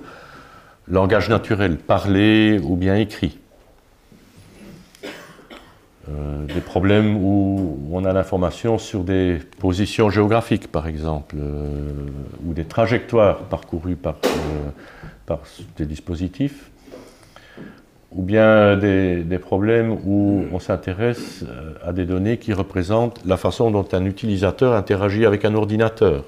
[0.90, 3.38] langage naturel, parlé ou bien écrit.
[6.10, 11.92] Euh, des problèmes où on a l'information sur des positions géographiques, par exemple, euh,
[12.46, 14.16] ou des trajectoires parcourues par,
[15.26, 15.40] par
[15.76, 16.72] des dispositifs
[18.14, 23.70] ou bien des, problèmes où on s'intéresse euh, à des données qui représentent la façon
[23.70, 26.24] dont un utilisateur interagit avec un ordinateur.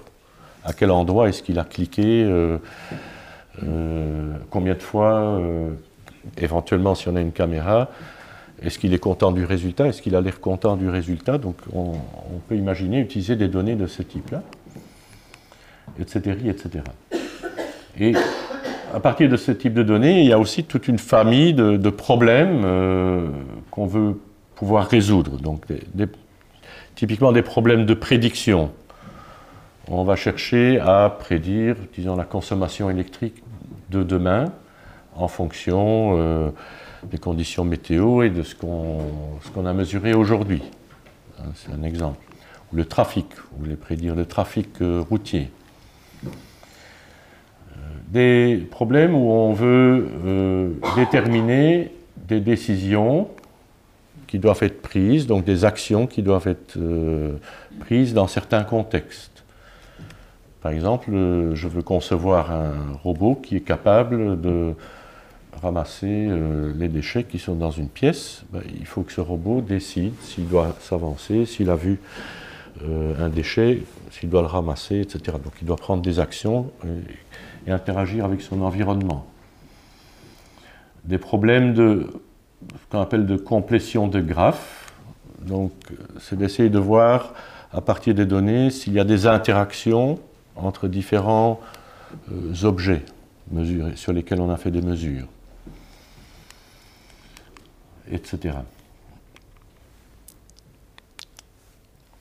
[0.65, 2.27] À quel endroit est-ce qu'il a cliqué
[3.63, 5.39] euh, euh, Combien de fois
[6.37, 7.89] Éventuellement, si on a une caméra,
[8.61, 9.87] est-ce qu'il est content du résultat?
[9.87, 11.37] Est-ce qu'il a l'air content du résultat?
[11.37, 14.43] Donc, on, on, peut imaginer utiliser des données de ce type-là,
[15.99, 16.83] etc., etc.
[17.97, 18.13] Et
[18.93, 21.89] à partir de ce type de données, il y a aussi toute une famille de,
[21.89, 23.27] problèmes euh,
[23.71, 24.19] qu'on veut
[24.55, 25.37] pouvoir résoudre.
[25.37, 25.65] Donc,
[26.95, 28.71] typiquement des problèmes de prédiction.
[29.87, 33.43] On va chercher à prédire, disons, la consommation électrique
[33.89, 34.51] de demain
[35.15, 36.49] en fonction euh,
[37.03, 40.63] des conditions météo et de ce qu'on a mesuré aujourd'hui.
[41.39, 42.19] Hein, c'est un exemple.
[42.71, 45.49] Le trafic, vous voulez prédire le trafic euh, routier
[48.09, 51.91] des problèmes où on veut euh, déterminer
[52.27, 53.29] des décisions
[54.27, 57.33] qui doivent être prises, donc des actions qui doivent être euh,
[57.79, 59.28] prises dans certains contextes.
[60.61, 64.73] Par exemple, euh, je veux concevoir un robot qui est capable de
[65.61, 66.29] ramasser
[66.77, 68.43] les déchets qui sont dans une pièce.
[68.51, 71.99] Ben, il faut que ce robot décide s'il doit s'avancer, s'il a vu
[72.81, 75.37] un déchet, s'il doit le ramasser, etc.
[75.43, 76.71] Donc il doit prendre des actions
[77.67, 79.25] et interagir avec son environnement.
[81.03, 82.07] Des problèmes de
[82.61, 84.93] ce qu'on appelle de complétion de graphes.
[85.41, 85.71] Donc,
[86.19, 87.33] c'est d'essayer de voir
[87.71, 90.19] à partir des données s'il y a des interactions
[90.55, 91.59] entre différents
[92.31, 93.03] euh, objets
[93.51, 95.27] mesurés, sur lesquels on a fait des mesures,
[98.11, 98.55] etc.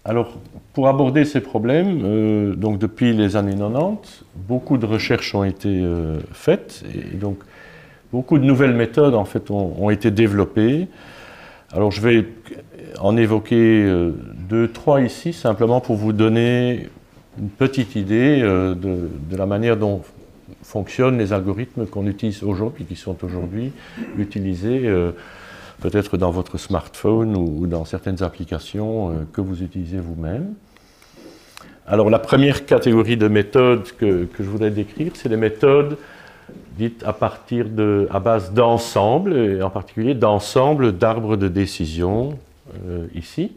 [0.05, 0.39] Alors,
[0.73, 5.69] pour aborder ces problèmes, euh, donc depuis les années 90, beaucoup de recherches ont été
[5.69, 7.39] euh, faites et donc
[8.11, 10.89] beaucoup de nouvelles méthodes en fait ont, été développées.
[11.73, 12.27] Alors, je vais
[13.01, 13.87] en évoquer
[14.49, 16.89] deux, trois ici simplement pour vous donner
[17.39, 20.03] une petite idée de, de, la manière dont
[20.63, 23.73] fonctionnent les algorithmes qu'on utilise aujourd'hui, qui sont aujourd'hui
[24.17, 24.89] utilisés
[25.81, 30.55] peut-être dans votre smartphone ou, dans certaines applications euh, que vous utilisez vous-même.
[31.87, 35.97] Alors la première catégorie de méthodes que, je voudrais décrire, c'est les méthodes
[36.77, 42.39] dites à partir de, à base d'ensemble, et en particulier d'ensemble d'arbres de décision
[42.87, 43.53] euh, ici.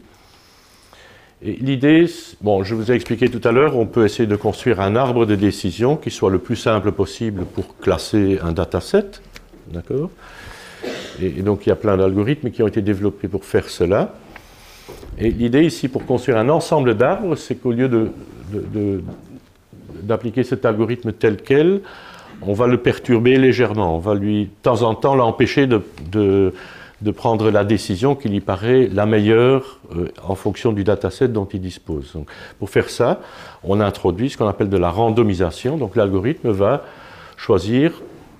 [1.44, 5.26] L'idée, je vous ai expliqué tout à l'heure, on peut essayer de construire un arbre
[5.26, 9.06] de décision qui soit le plus simple possible pour classer un dataset,
[9.72, 10.10] d'accord?
[11.20, 14.14] Et, donc il y a plein d'algorithmes qui ont été développés pour faire cela.
[15.18, 18.12] Et l'idée ici, pour construire un ensemble d'arbres, c'est qu'au lieu
[20.02, 21.80] d'appliquer cet algorithme tel quel,
[22.40, 23.96] on va le perturber légèrement.
[23.96, 26.52] On va lui, de temps en temps, l'empêcher de,
[27.10, 31.60] prendre la décision qui lui paraît la meilleure euh, en fonction du dataset dont il
[31.60, 32.16] dispose.
[32.58, 33.20] pour faire ça,
[33.64, 35.76] on introduit ce qu'on appelle de la randomisation.
[35.76, 36.84] Donc l'algorithme va
[37.36, 37.92] choisir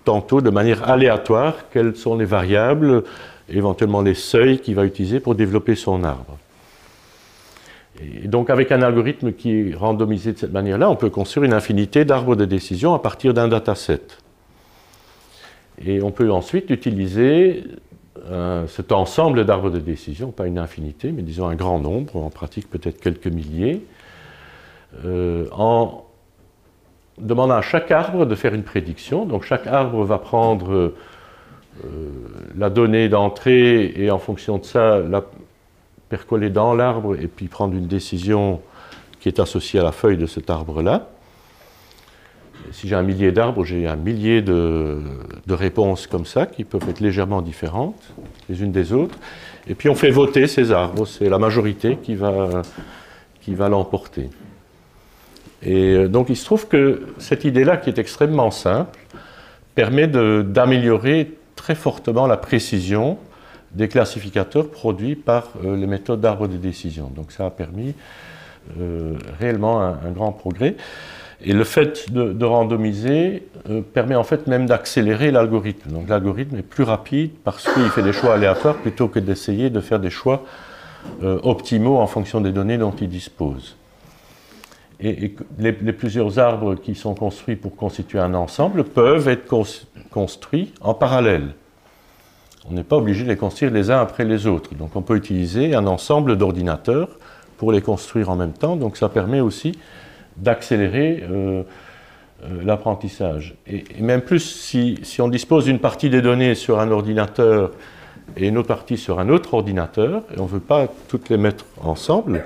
[0.05, 3.05] tantôt de manière aléatoire quelles sont les variables,
[3.49, 6.39] éventuellement les seuils qu'il va utiliser pour développer son arbre.
[8.01, 11.53] Et donc avec un algorithme qui est randomisé de cette manière-là, on peut construire une
[11.53, 14.01] infinité d'arbres de décision à partir d'un dataset.
[15.85, 17.65] Et on peut ensuite utiliser
[18.19, 22.29] euh, cet ensemble d'arbres de décision, pas une infinité, mais disons un grand nombre, en
[22.29, 23.83] pratique peut-être quelques milliers,
[25.05, 26.05] euh, en
[27.19, 29.25] demande à chaque arbre de faire une prédiction.
[29.25, 30.93] Donc chaque arbre va prendre
[31.85, 32.11] euh,
[32.57, 35.25] la donnée d'entrée et en fonction de ça, la
[36.11, 38.61] percoler dans l'arbre et puis prendre une décision
[39.21, 41.09] qui est associée à la feuille de cet arbre-là.
[42.71, 45.01] Si j'ai un millier d'arbres, j'ai un millier de,
[45.49, 48.03] réponses comme ça, qui peuvent être légèrement différentes
[48.49, 49.19] les unes des autres.
[49.67, 52.63] Et puis on fait voter ces arbres, c'est la majorité qui va,
[53.41, 54.31] qui va l'emporter.
[55.63, 58.99] Et euh, donc il se trouve que cette idée-là, qui est extrêmement simple,
[59.75, 63.19] permet d'améliorer très fortement la précision
[63.73, 67.11] des classificateurs produits par euh, les méthodes d'arbres de décision.
[67.15, 67.95] Donc ça a permis
[68.79, 70.77] euh, réellement un, grand progrès.
[71.45, 73.49] Et le fait de, randomiser
[73.93, 75.91] permet en fait même d'accélérer l'algorithme.
[75.91, 79.81] Donc l'algorithme est plus rapide parce qu'il fait des choix aléatoires plutôt que d'essayer de
[79.81, 80.45] faire des choix
[81.23, 83.77] optimaux en fonction des données dont il dispose
[85.03, 89.53] et, les, plusieurs arbres qui sont construits pour constituer un ensemble peuvent être
[90.11, 91.55] construits en parallèle.
[92.71, 94.75] On n'est pas obligé de les construire les uns après les autres.
[94.75, 97.09] Donc on peut utiliser un ensemble d'ordinateurs
[97.59, 98.77] pour les construire en même temps.
[98.77, 99.77] Donc ça permet aussi
[100.37, 101.63] d'accélérer euh,
[102.45, 103.55] euh, l'apprentissage.
[103.67, 107.71] Et, même plus, si, si on dispose d'une partie des données sur un ordinateur
[108.37, 111.37] et une autre partie sur un autre ordinateur, et on ne veut pas toutes les
[111.37, 112.45] mettre ensemble,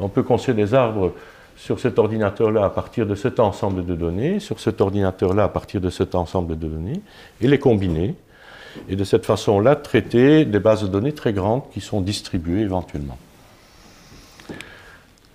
[0.00, 1.12] on peut construire des arbres
[1.56, 5.80] sur cet ordinateur-là à partir de cet ensemble de données, sur cet ordinateur-là à partir
[5.80, 7.00] de cet ensemble de données,
[7.40, 8.14] et les combiner,
[8.88, 13.18] et de cette façon-là traiter des bases de données très grandes qui sont distribuées éventuellement.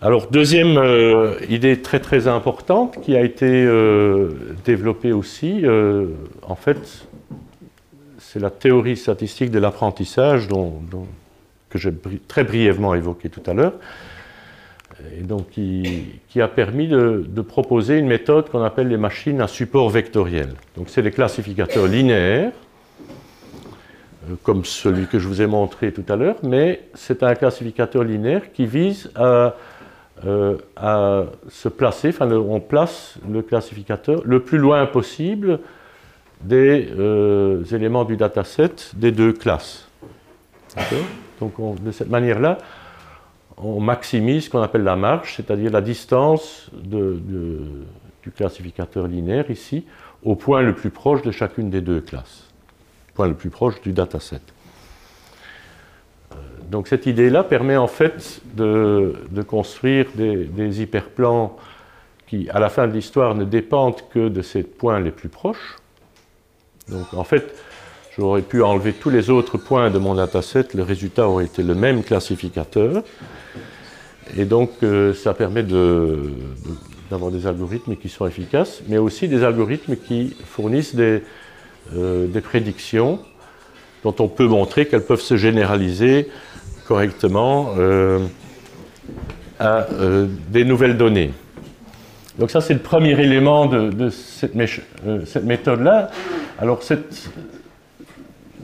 [0.04, 4.32] Alors, deuxième euh, idée très très importante qui a été euh,
[4.66, 6.08] développée aussi, euh,
[6.42, 7.08] en fait,
[8.18, 10.50] c'est la théorie statistique de l'apprentissage
[11.70, 11.94] que j'ai
[12.28, 13.76] très brièvement évoqué tout à l'heure
[15.18, 19.90] et donc qui, a permis de, proposer une méthode qu'on appelle les machines à support
[19.90, 20.50] vectoriel.
[20.76, 22.52] Donc c'est des classificateurs linéaires,
[24.44, 28.52] comme celui que je vous ai montré tout à l'heure, mais c'est un classificateur linéaire
[28.52, 29.56] qui vise à,
[30.26, 35.60] euh, se placer, enfin on place le classificateur le plus loin possible
[36.42, 39.88] des euh, éléments du dataset des deux classes.
[41.40, 41.54] Donc
[41.84, 42.58] de cette manière-là,
[43.58, 49.86] on maximise ce qu'on appelle la marge, c'est-à-dire la distance du classificateur linéaire ici,
[50.24, 52.50] au point le plus proche de chacune des deux classes,
[53.14, 54.42] point le plus proche du dataset.
[56.74, 59.14] Donc cette idée-là permet en fait de,
[59.48, 61.56] construire des, des, hyperplans
[62.26, 65.78] qui, à la fin de l'histoire, ne dépendent que de ces points les plus proches.
[66.90, 67.54] Donc en fait,
[68.18, 71.76] j'aurais pu enlever tous les autres points de mon dataset, le résultat aurait été le
[71.76, 73.04] même classificateur.
[74.36, 79.96] Et donc, euh, ça permet d'avoir des algorithmes qui sont efficaces, mais aussi des algorithmes
[79.96, 81.22] qui fournissent des,
[81.96, 83.20] euh, prédictions
[84.04, 86.30] dont on peut montrer qu'elles peuvent se généraliser
[86.88, 88.20] correctement euh,
[89.60, 89.86] à
[90.50, 91.32] des nouvelles données.
[92.40, 94.54] Donc ça, c'est le premier élément de, cette,
[95.26, 96.10] cette méthode-là.
[96.60, 96.82] Alors,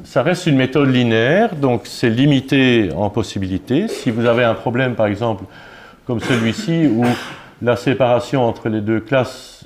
[0.04, 3.88] ça reste une méthode linéaire, donc c'est limité en possibilités.
[3.88, 5.44] Si vous avez un problème, par exemple,
[6.08, 7.06] comme celui-ci, où
[7.62, 9.66] la séparation entre les deux classes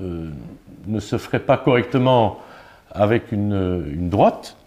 [0.00, 0.28] euh,
[0.86, 2.40] ne se ferait pas correctement
[2.90, 4.63] avec une, droite, euh,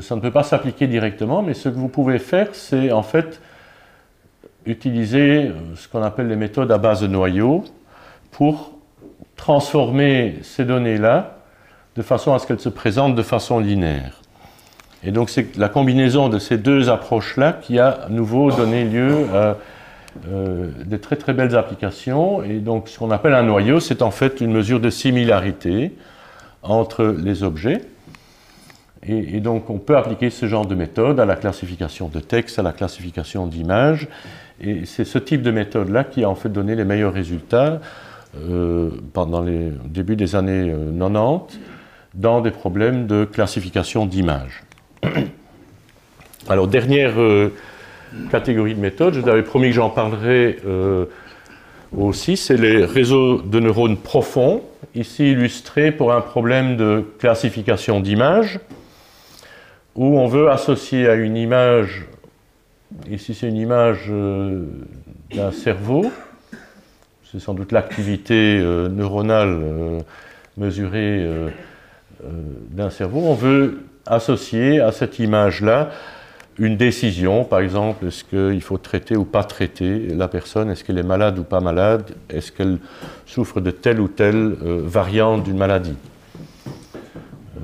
[0.00, 3.40] ça ne peut pas s'appliquer directement, mais ce que vous pouvez faire, c'est en fait
[4.64, 7.64] utiliser euh, ce qu'on appelle les méthodes à base de noyaux
[8.30, 8.72] pour
[9.36, 11.38] transformer ces données-là
[11.96, 14.20] de façon à ce qu'elle se présente de façon linéaire.
[15.04, 19.26] Et donc c'est la combinaison de ces deux approches-là qui a à nouveau donné lieu
[19.32, 19.56] à
[20.28, 22.42] euh, des très très belles applications.
[22.42, 25.92] Et donc ce qu'on appelle un noyau, c'est en fait une mesure de similarité
[26.62, 27.82] entre les objets.
[29.08, 32.62] Et, donc on peut appliquer ce genre de méthode à la classification de texte, à
[32.62, 34.08] la classification d'images.
[34.60, 37.80] Et c'est ce type de méthode-là qui a en fait donné les meilleurs résultats
[38.36, 41.58] euh, pendant les débuts des années 90 euh,
[42.14, 44.64] dans des problèmes de classification d'images.
[46.48, 47.52] Alors, dernière euh,
[48.30, 50.58] catégorie de méthodes, je vous avais promis que j'en parlerai
[51.96, 54.62] aussi, c'est les réseaux de neurones profonds,
[54.94, 58.58] ici illustrés pour un problème de classification d'images,
[59.96, 62.06] où on veut associer à une image,
[63.10, 64.64] ici c'est une image euh,
[65.34, 66.10] d'un cerveau,
[67.30, 70.04] c'est sans doute l'activité neuronale
[70.56, 71.50] mesurée
[72.24, 72.30] euh,
[72.70, 75.90] d'un cerveau, on veut associer à cette image-là
[76.58, 80.96] une décision, par exemple, est-ce qu'il faut traiter ou pas traiter la personne, est-ce qu'elle
[80.96, 82.78] est malade ou pas malade, est-ce qu'elle
[83.26, 85.96] souffre de telle ou telle euh, variante d'une maladie.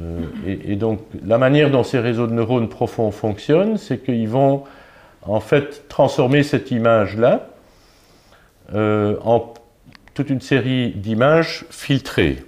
[0.02, 4.64] Euh, et, donc la manière dont ces réseaux de neurones profonds fonctionnent, c'est qu'ils vont
[5.22, 7.48] en fait transformer cette image-là
[8.74, 9.52] en
[10.14, 12.38] toute une série d'images filtrées.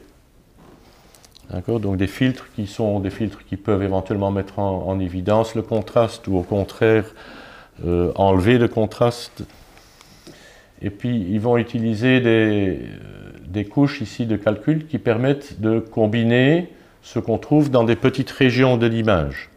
[1.50, 1.80] D'accord?
[1.80, 6.26] Donc des filtres qui sont des filtres qui peuvent éventuellement mettre en, évidence le contraste
[6.28, 7.04] ou au contraire
[7.84, 9.44] euh, enlever le contraste.
[10.82, 12.80] Et puis ils vont utiliser des,
[13.46, 16.68] des couches ici de calcul qui permettent de combiner
[17.04, 19.50] ce qu'on trouve dans des petites régions de l'image.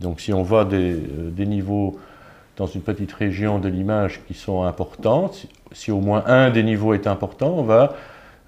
[0.00, 1.98] Donc si on voit des, euh, niveaux
[2.56, 5.30] dans une petite région de l'image qui sont importants,
[5.70, 7.94] si, au moins un des niveaux est important, on va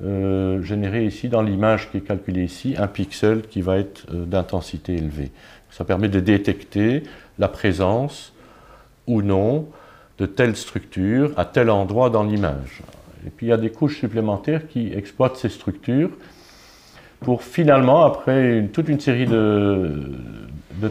[0.02, 4.26] euh, générer ici dans l'image qui est calculée ici un pixel qui va être euh,
[4.26, 5.30] d'intensité élevée.
[5.70, 7.04] Ça permet de détecter
[7.38, 8.32] la présence
[9.06, 9.68] ou non
[10.18, 12.82] de telle structure à tel endroit dans l'image.
[13.24, 16.10] Et puis il y a des couches supplémentaires qui exploitent ces structures
[17.24, 20.12] pour finalement, après toute une série de,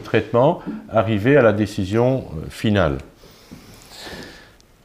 [0.02, 0.60] traitements,
[0.90, 2.98] arriver à la décision euh, finale.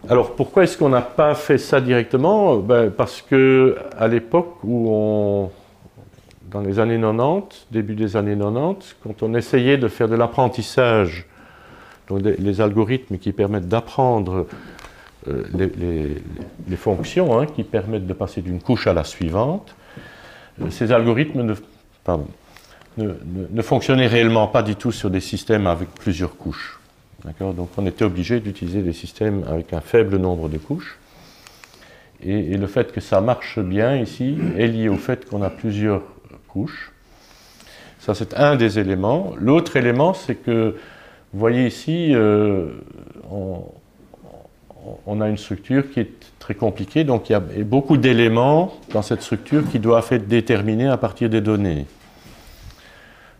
[0.07, 2.57] Alors pourquoi est-ce qu'on n'a pas fait ça directement?
[2.57, 5.51] Ben, Parce que à l'époque où on,
[6.51, 11.25] dans les années 90, début des années 90, quand on essayait de faire de l'apprentissage,
[12.07, 14.47] donc les algorithmes qui permettent d'apprendre
[15.27, 15.43] euh,
[16.67, 19.75] les, fonctions hein, qui permettent de passer d'une couche à la suivante,
[20.69, 21.55] ces algorithmes
[22.97, 26.79] ne, fonctionnaient réellement pas du tout sur des systèmes avec plusieurs couches.
[27.39, 30.97] Donc on était obligé d'utiliser des systèmes avec un faible nombre de couches.
[32.21, 36.03] Et, le fait que ça marche bien ici est lié au fait qu'on a plusieurs
[36.47, 36.91] couches.
[37.99, 39.33] Ça, c'est un des éléments.
[39.37, 40.75] L'autre élément, c'est que,
[41.31, 42.71] vous voyez ici, euh,
[43.31, 43.63] on,
[45.05, 46.18] on a une structure qui est
[46.49, 50.87] très compliquée, donc il y a beaucoup d'éléments dans cette structure qui doivent être déterminés
[50.87, 51.85] à partir des données.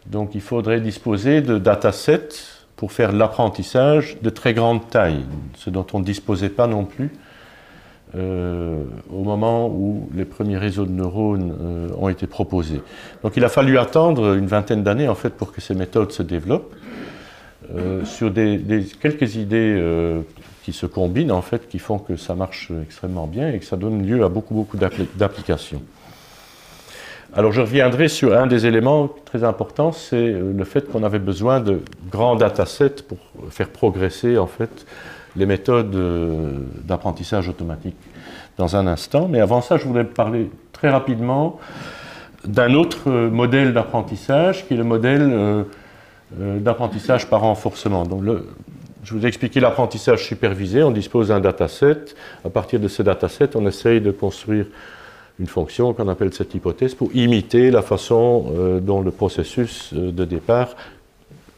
[0.05, 2.29] Donc il faudrait disposer de datasets
[2.75, 7.09] pour faire l'apprentissage de très grande taille, ce dont on ne disposait pas non plus
[8.13, 12.83] euh, au moment où les premiers réseaux de neurones euh, ont été proposés.
[13.23, 16.21] Donc il a fallu attendre une vingtaine d'années en fait pour que ces méthodes se
[16.21, 16.75] développent.
[17.75, 18.33] Euh, sur
[18.99, 20.23] quelques idées
[20.63, 23.77] qui se combinent en fait, qui font que ça marche extrêmement bien et que ça
[23.77, 25.81] donne lieu à beaucoup, beaucoup d'applications.
[27.31, 31.19] Alors je reviendrai sur un des éléments très importants, c'est euh, le fait qu'on avait
[31.19, 33.19] besoin de grands datasets pour
[33.51, 34.87] faire progresser en fait
[35.35, 37.97] les méthodes euh, d'apprentissage automatique
[38.57, 39.27] dans un instant.
[39.29, 41.59] Mais avant ça, je voudrais parler très rapidement
[42.45, 45.65] d'un autre euh, modèle d'apprentissage qui est le modèle
[46.31, 48.03] d'apprentissage par renforcement.
[48.03, 48.23] Donc
[49.03, 50.83] je vous ai expliqué l'apprentissage supervisé.
[50.83, 51.97] On dispose d'un dataset.
[52.45, 54.65] À partir de ce dataset, on essaye de construire
[55.39, 60.11] une fonction qu'on appelle cette hypothèse pour imiter la façon euh, dont le processus euh,
[60.11, 60.75] de départ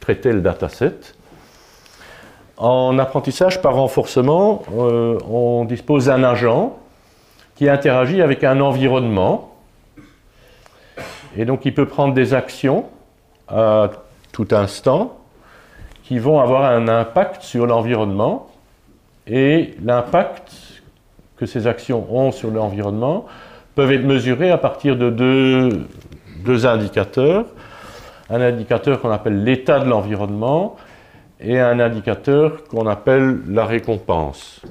[0.00, 0.94] traitait le dataset.
[2.56, 6.78] En apprentissage par renforcement, euh, on dispose d'un agent
[7.56, 9.56] qui interagit avec un environnement.
[11.36, 12.86] Et donc il peut prendre des actions
[13.48, 13.90] à
[14.32, 15.18] tout instant
[16.02, 18.50] qui vont avoir un impact sur l'environnement
[19.26, 20.52] et l'impact
[21.36, 23.26] que ces actions ont sur l'environnement
[23.74, 27.46] peuvent être mesurés à partir de deux, indicateurs.
[28.28, 30.76] Un indicateur qu'on appelle l'état de l'environnement
[31.40, 34.62] et un indicateur qu'on appelle la récompense.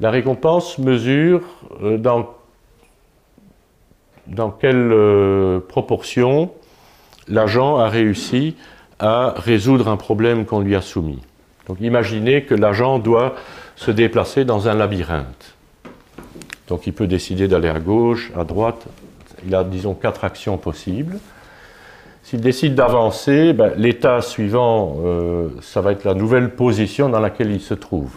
[0.00, 1.42] La récompense mesure
[1.82, 2.34] euh, dans,
[4.26, 6.50] dans quelle euh, proportion
[7.28, 8.56] l'agent a réussi
[8.98, 11.20] à résoudre un problème qu'on lui a soumis.
[11.66, 13.34] Donc imaginez que l'agent doit
[13.74, 15.54] se déplacer dans un labyrinthe.
[16.68, 18.86] Donc il peut décider d'aller à gauche, à droite.
[19.46, 21.18] Il a, disons, quatre actions possibles.
[22.22, 27.52] S'il décide d'avancer, ben, l'état suivant, euh, ça va être la nouvelle position dans laquelle
[27.52, 28.12] il se trouve.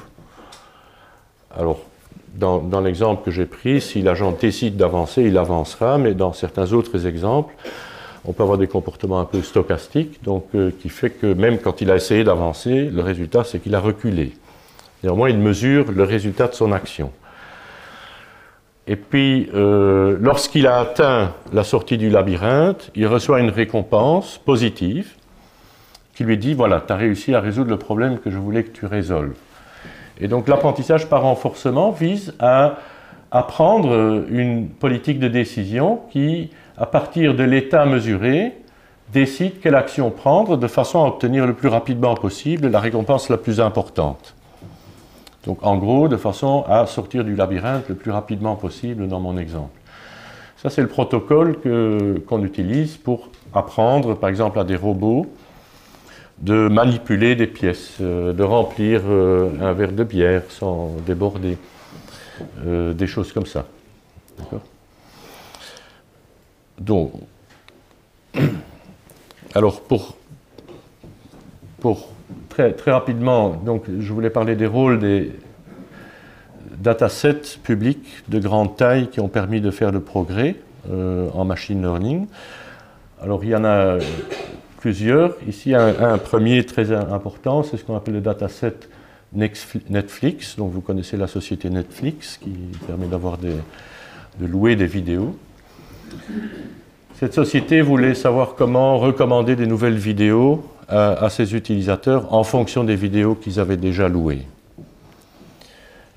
[1.56, 1.80] Alors,
[2.34, 6.74] dans, dans l'exemple que j'ai pris, si l'agent décide d'avancer, il avancera, mais dans certains
[6.74, 7.54] autres exemples,
[8.26, 11.82] on peut avoir des comportements un peu stochastiques, donc euh, qui fait que même quand
[11.82, 14.34] il a essayé d'avancer, le résultat c'est qu'il a reculé.
[15.04, 17.12] Néanmoins, il mesure le résultat de son action.
[18.86, 25.14] Et puis, euh, lorsqu'il a atteint la sortie du labyrinthe, il reçoit une récompense positive
[26.16, 28.72] qui lui dit, voilà, tu as réussi à résoudre le problème que je voulais que
[28.72, 29.36] tu résolves.
[30.20, 32.80] Et donc l'apprentissage par renforcement vise à
[33.32, 36.50] apprendre une politique de décision qui
[36.80, 38.54] à partir de l'état mesuré,
[39.12, 43.38] décide quelle action prendre de façon à obtenir le plus rapidement possible la récompense la
[43.38, 44.34] plus importante.
[45.46, 49.38] Donc en gros, de façon à sortir du labyrinthe le plus rapidement possible dans mon
[49.38, 49.78] exemple.
[50.58, 51.58] Ça, c'est le protocole
[52.28, 55.26] qu'on utilise pour apprendre, par exemple, à des robots
[56.40, 61.58] de manipuler des pièces, euh, de remplir euh, un verre de bière sans déborder.
[62.64, 63.66] des choses comme ça.
[66.80, 67.12] Donc,
[69.54, 70.16] alors pour,
[72.50, 75.32] très, rapidement, donc je voulais parler des rôles des
[76.78, 80.56] datasets publics de grande taille qui ont permis de faire le progrès
[80.90, 82.28] euh, en machine learning.
[83.22, 83.98] Alors il y en a
[84.78, 85.36] plusieurs.
[85.46, 88.76] Ici, un, premier très important, c'est ce qu'on appelle le dataset
[89.34, 90.56] Netflix.
[90.56, 92.52] Donc vous connaissez la société Netflix qui
[92.88, 93.58] permet d'avoir de
[94.40, 95.36] louer des vidéos.
[97.20, 102.96] Cette société voulait savoir comment recommander des nouvelles vidéos à, ses utilisateurs en fonction des
[102.96, 104.42] vidéos qu'ils avaient déjà louées.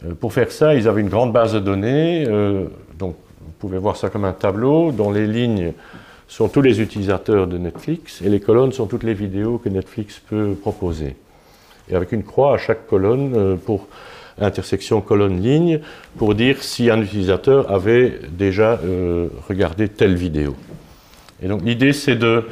[0.05, 2.64] Euh, pour faire ça, ils avaient une grande base de données, euh,
[2.99, 5.72] donc vous pouvez voir ça comme un tableau dont les lignes
[6.26, 10.18] sont tous les utilisateurs de Netflix et les colonnes sont toutes les vidéos que Netflix
[10.18, 11.16] peut proposer.
[11.90, 13.88] Et avec une croix à chaque colonne euh, pour
[14.40, 15.80] intersection colonne-ligne
[16.16, 18.78] pour dire si un utilisateur avait déjà
[19.48, 20.56] regardé telle vidéo.
[21.42, 22.44] Et donc l'idée, c'est de,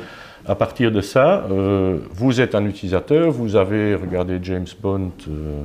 [0.47, 5.63] à partir de ça, euh, vous êtes un utilisateur, vous avez regardé James Bond, euh,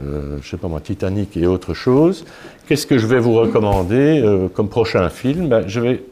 [0.00, 2.24] euh, je sais pas moi, Titanic et autre chose.
[2.66, 4.24] Qu'est-ce que je vais vous recommander
[4.54, 5.48] comme prochain film?
[5.48, 6.02] Ben, Je vais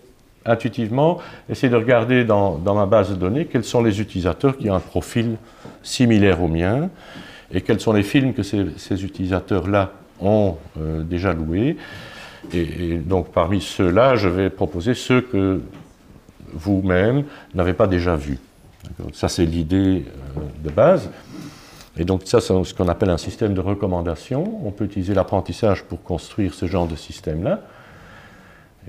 [0.44, 4.74] intuitivement essayer de regarder dans, ma base de données quels sont les utilisateurs qui ont
[4.74, 5.36] un profil
[5.82, 6.90] similaire au mien
[7.52, 11.76] et quels sont les films que ces, utilisateurs-là ont déjà loués.
[12.52, 15.60] et, donc parmi ceux-là, je vais proposer ceux que
[16.52, 17.24] vous-même
[17.54, 18.38] n'avez pas déjà vu.
[19.12, 20.04] Ça, c'est l'idée
[20.36, 21.10] euh, de base.
[21.96, 24.60] Et donc ça, c'est ce qu'on appelle un système de recommandation.
[24.64, 27.60] On peut utiliser l'apprentissage pour construire ce genre de système-là.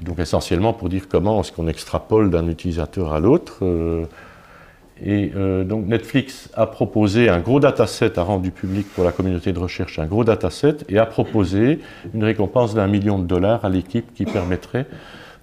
[0.02, 3.58] Donc essentiellement pour dire comment est-ce qu'on extrapole d'un utilisateur à l'autre.
[3.64, 4.06] Euh,
[5.06, 9.54] et euh, donc Netflix a proposé un gros dataset, a rendu public pour la communauté
[9.54, 11.80] de recherche un gros dataset et a proposé
[12.14, 14.86] une récompense d'un million de dollars à l'équipe qui permettrait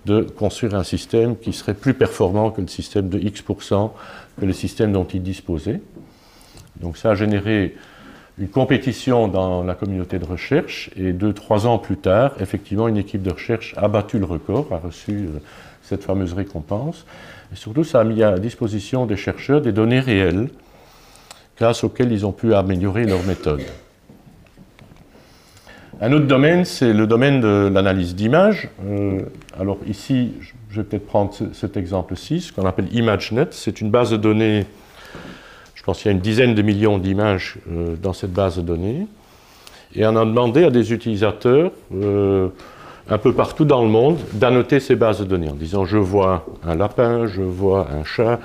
[0.04, 3.92] de construire un système qui serait plus performant que le système de X%,
[4.40, 5.80] que le système dont il disposait.
[6.80, 7.74] Donc ça a généré
[8.38, 12.98] une compétition dans la communauté de recherche et deux, trois ans plus tard, effectivement, une
[12.98, 15.38] équipe de recherche a battu le record, a reçu euh,
[15.82, 17.06] cette fameuse récompense.
[17.52, 20.48] Et surtout, ça a mis à disposition des chercheurs des données réelles
[21.58, 23.62] grâce auxquelles ils ont pu améliorer leur méthode.
[26.00, 28.68] Un autre domaine, c'est le domaine de l'analyse d'images.
[28.86, 29.22] Euh,
[29.58, 30.34] alors ici,
[30.68, 33.48] je vais peut-être prendre cet exemple-ci, ce qu'on appelle ImageNet.
[33.52, 34.66] C'est une base de données,
[35.74, 38.62] je pense qu'il y a une dizaine de millions d'images euh, dans cette base de
[38.62, 39.06] données.
[39.94, 42.48] Et on a demandé à des utilisateurs euh,
[43.08, 46.46] un peu partout dans le monde d'annoter ces bases de données en disant je vois
[46.64, 48.40] un lapin, je vois un chat.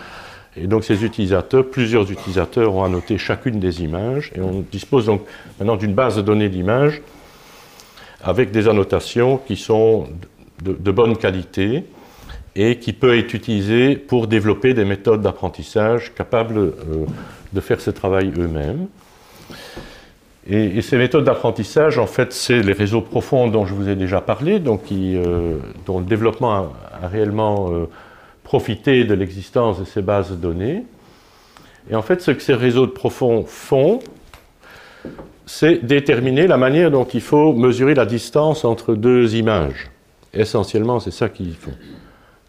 [0.57, 5.21] Et donc ces utilisateurs, plusieurs utilisateurs ont annoté chacune des images et on dispose donc
[5.59, 7.01] maintenant d'une base de données d'images
[8.23, 10.07] avec des annotations qui sont
[10.61, 11.85] de, bonne qualité
[12.55, 16.73] et qui peut être utilisée pour développer des méthodes d'apprentissage capables euh,
[17.53, 18.87] de faire ce travail eux-mêmes.
[20.47, 24.21] Et, ces méthodes d'apprentissage, en fait, c'est les réseaux profonds dont je vous ai déjà
[24.21, 26.71] parlé, donc euh, dont le développement
[27.01, 27.85] a, réellement euh,
[28.43, 30.83] profité de l'existence de ces bases de données.
[31.89, 33.99] Et en fait, ce que ces réseaux de profonds font,
[35.45, 39.91] c'est déterminer la manière dont il faut mesurer la distance entre deux images.
[40.33, 41.73] Essentiellement, c'est ça qu'ils font.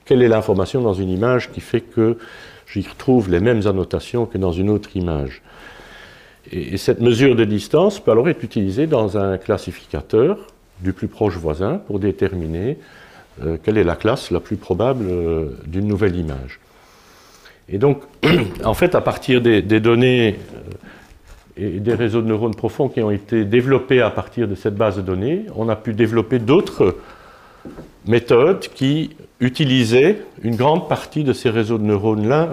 [0.04, 2.16] Quelle est l'information dans une image qui fait que
[2.66, 5.42] j'y retrouve les mêmes annotations que dans une autre image?
[6.50, 10.38] Et, cette mesure de distance peut alors être utilisée dans un classificateur
[10.80, 12.78] du plus proche voisin pour déterminer
[13.42, 16.58] euh, quelle est la classe la plus probable euh, d'une nouvelle image.
[17.68, 18.02] Et donc,
[18.64, 23.10] en fait, à partir des, données euh, et des réseaux de neurones profonds qui ont
[23.10, 26.96] été développés à partir de cette base de données, on a pu développer d'autres
[28.06, 32.48] méthodes qui utilisaient une grande partie de ces réseaux de neurones-là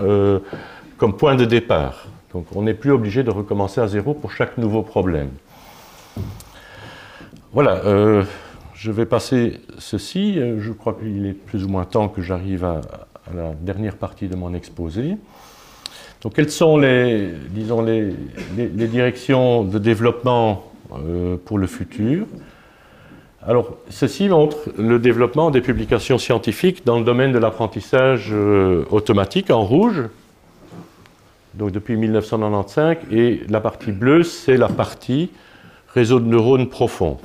[0.98, 2.06] comme point de départ.
[2.34, 5.30] Donc on n'est plus obligé de recommencer à zéro pour chaque nouveau problème.
[7.52, 8.24] Voilà, euh,
[8.76, 10.36] je vais passer ceci.
[10.36, 12.82] Je crois qu'il est plus ou moins temps que j'arrive à
[13.36, 15.18] la dernière partie de mon exposé.
[16.22, 18.14] Donc, quelles sont les, disons, les,
[18.58, 22.26] directions de développement euh, pour le futur?
[23.42, 29.50] Alors, ceci montre le développement des publications scientifiques dans le domaine de l'apprentissage euh, automatique
[29.50, 30.04] en rouge,
[31.60, 35.30] donc depuis 1995, et la partie bleue, c'est la partie
[35.94, 37.18] réseau de neurones profond.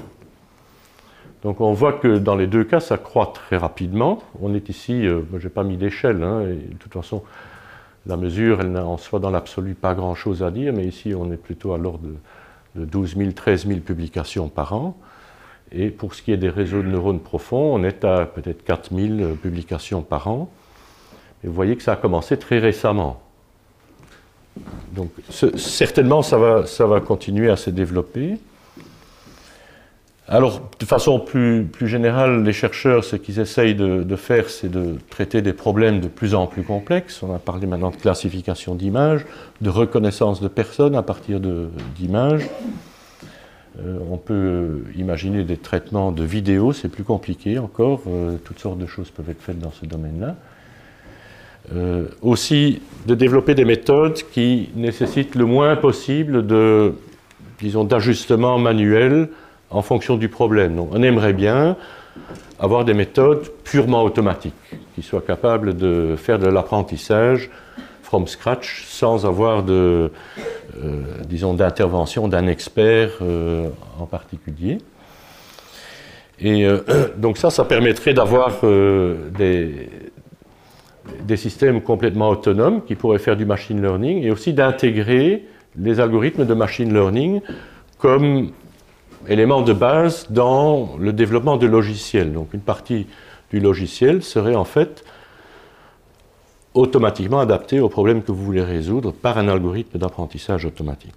[1.44, 4.24] Donc on voit que dans les deux cas, ça croît très rapidement.
[4.42, 7.22] On est ici, euh, je n'ai pas mis d'échelle, hein, de toute façon,
[8.06, 11.30] la mesure, elle n'a en soi dans l'absolu pas grand-chose à dire, mais ici on
[11.30, 12.08] est plutôt à l'ordre
[12.74, 14.96] de, 12 000, 13 000 publications par an.
[15.70, 19.36] Et pour ce qui est des réseaux de neurones profonds, on est à peut-être 4000
[19.40, 20.50] publications par an.
[21.44, 23.23] Et vous voyez que ça a commencé très récemment.
[24.92, 28.38] Donc certainement, ça va, ça continuer à se développer.
[30.26, 34.96] Alors, de façon plus, plus générale, les chercheurs, ce qu'ils essayent de, faire, c'est de
[35.10, 37.22] traiter des problèmes de plus en plus complexes.
[37.22, 39.26] On a parlé maintenant de classification d'images,
[39.60, 42.48] de reconnaissance de personnes à partir d'images.
[43.80, 48.02] Euh, on peut imaginer des traitements de vidéos, c'est plus compliqué encore.
[48.06, 50.36] Euh, toutes sortes de choses peuvent être faites dans ce domaine-là.
[51.72, 56.92] Euh, aussi, de développer des méthodes qui nécessitent le moins possible de,
[57.58, 59.30] disons, d'ajustement manuel
[59.70, 60.78] en fonction du problème.
[60.78, 61.76] On aimerait bien
[62.58, 64.54] avoir des méthodes purement automatiques,
[64.94, 67.50] qui soient capables de faire de l'apprentissage
[68.02, 70.10] from scratch sans avoir de,
[70.82, 74.78] euh, disons, d'intervention d'un expert euh, en particulier.
[76.40, 76.66] Et
[77.16, 79.88] donc ça, ça permettrait d'avoir des,
[81.26, 85.44] des systèmes complètement autonomes qui pourraient faire du machine learning et aussi d'intégrer
[85.76, 87.40] les algorithmes de machine learning
[87.98, 88.50] comme
[89.28, 92.32] élément de base dans le développement de logiciels.
[92.32, 93.06] Donc une partie
[93.50, 95.04] du logiciel serait en fait
[96.74, 101.14] automatiquement adaptée au problème que vous voulez résoudre par un algorithme d'apprentissage automatique.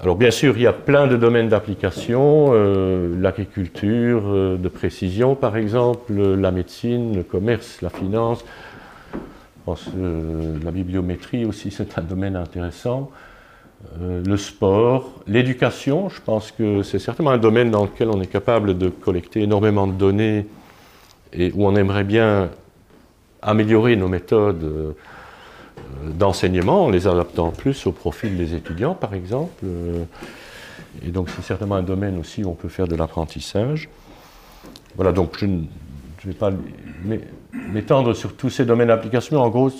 [0.00, 5.34] Alors bien sûr, il y a plein de domaines d'application, euh, l'agriculture euh, de précision
[5.36, 8.44] par exemple, la médecine, le commerce, la finance,
[9.68, 13.10] euh, la bibliométrie aussi c'est un domaine intéressant.
[14.00, 16.08] Euh, le sport, l'éducation.
[16.08, 19.86] Je pense que c'est certainement un domaine dans lequel on est capable de collecter énormément
[19.86, 20.46] de données
[21.32, 22.50] et où on aimerait bien
[23.42, 24.92] améliorer nos méthodes euh,
[26.12, 29.64] d'enseignement en les adaptant plus au profil des étudiants, par exemple.
[29.64, 30.04] Euh,
[31.04, 33.88] et donc c'est certainement un domaine aussi où on peut faire de l'apprentissage.
[34.96, 35.62] Voilà, donc je ne
[36.24, 36.52] vais pas
[37.52, 39.70] m'étendre sur tous ces domaines d'application, en gros,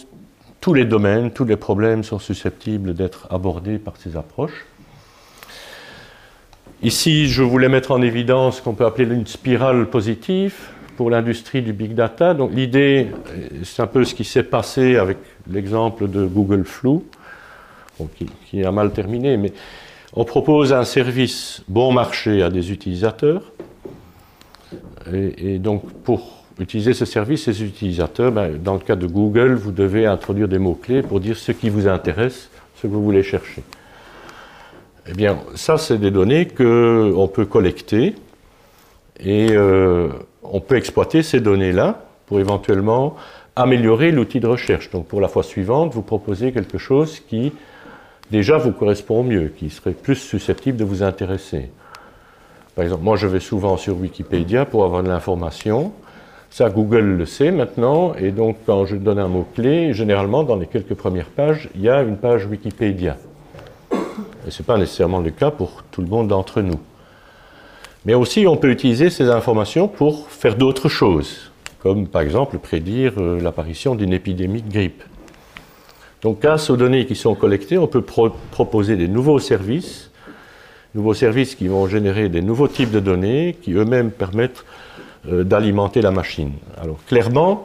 [0.61, 4.67] tous les domaines, tous les problèmes sont susceptibles d'être abordés par ces approches.
[6.83, 10.55] Ici, je voulais mettre en évidence ce qu'on peut appeler une spirale positive
[10.97, 12.35] pour l'industrie du big data.
[12.35, 13.09] Donc l'idée,
[13.63, 15.19] c'est un peu ce qui s'est passé avec
[15.51, 17.01] l'exemple de Google Flu,
[18.47, 19.53] qui, a mal terminé, mais
[20.13, 23.53] on propose un service bon marché à des utilisateurs.
[25.13, 29.55] Et, et donc pour utiliser ce service, ces utilisateurs, ben, dans le cas de Google,
[29.55, 33.23] vous devez introduire des mots-clés pour dire ce qui vous intéresse, ce que vous voulez
[33.23, 33.63] chercher.
[35.07, 38.15] Eh bien, ça, c'est des données qu'on peut collecter
[39.21, 40.09] et euh,
[40.45, 43.17] on peut exploiter ces données-là pour éventuellement
[43.57, 44.91] améliorer l'outil de recherche.
[44.91, 47.53] Donc, pour la fois suivante, vous proposez quelque chose qui
[48.31, 51.71] déjà vous correspond mieux, qui serait plus susceptible de vous intéresser.
[52.75, 55.93] Par exemple, moi, je vais souvent sur Wikipédia pour avoir de l'information.
[56.51, 60.67] Ça, Google le sait maintenant, et donc quand je donne un mot-clé, généralement, dans les
[60.67, 63.17] quelques premières pages, il y a une page Wikipédia.
[64.47, 66.79] Et ce n'est pas nécessairement le cas pour tout le monde d'entre nous.
[68.05, 71.51] Mais aussi, on peut utiliser ces informations pour faire d'autres choses,
[71.81, 75.03] comme par exemple prédire euh, l'apparition d'une épidémie de grippe.
[76.23, 80.11] Donc, grâce aux données qui sont collectées, on peut proposer des nouveaux services,
[80.95, 84.65] nouveaux services qui vont générer des nouveaux types de données, qui eux-mêmes permettent
[85.29, 86.53] euh, d'alimenter la machine.
[86.81, 87.65] Alors clairement,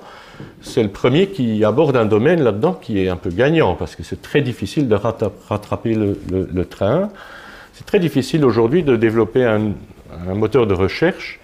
[0.61, 4.03] c'est le premier qui aborde un domaine là-dedans qui est un peu gagnant, parce que
[4.03, 7.09] c'est très difficile de rattraper le, train.
[7.73, 9.71] C'est très difficile aujourd'hui de développer un,
[10.33, 11.39] moteur de recherche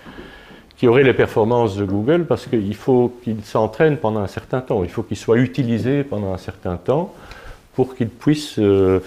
[0.77, 4.83] qui aurait les performances de Google, parce qu'il faut qu'il s'entraîne pendant un certain temps,
[4.83, 7.13] il faut qu'il soit utilisé pendant un certain temps
[7.75, 8.99] pour qu'il puisse, euh,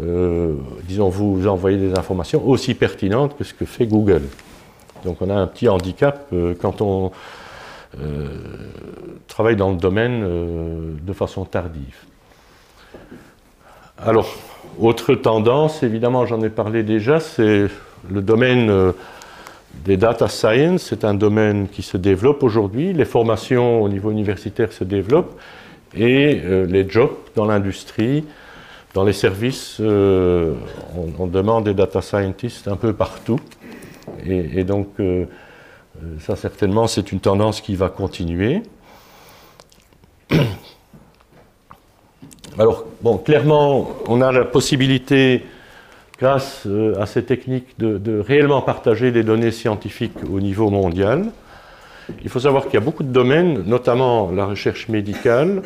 [0.00, 0.54] euh,
[0.84, 4.22] disons, vous envoyer des informations aussi pertinentes que ce que fait Google.
[5.04, 7.10] Donc on a un petit handicap euh, quand on
[9.26, 11.96] travaille dans le domaine de façon tardive.
[13.98, 14.32] Alors,
[14.78, 17.66] autre tendance, évidemment j'en ai parlé déjà, c'est
[18.08, 18.92] le domaine
[19.84, 20.82] des data science.
[20.82, 22.92] C'est un domaine qui se développe aujourd'hui.
[22.92, 25.38] Les formations au niveau universitaire se développent
[25.94, 28.24] et les jobs dans l'industrie,
[28.94, 33.40] dans les services, on, demande des data scientists un peu partout.
[34.26, 35.26] Et, donc, euh,
[36.02, 38.62] euh, ça certainement, c'est une tendance qui va continuer.
[42.58, 45.44] Alors, bon, clairement, on a la possibilité,
[46.20, 51.26] grâce euh, à ces techniques, de, réellement partager des données scientifiques au niveau mondial.
[52.22, 55.62] Il faut savoir qu'il y a beaucoup de domaines, notamment la recherche médicale,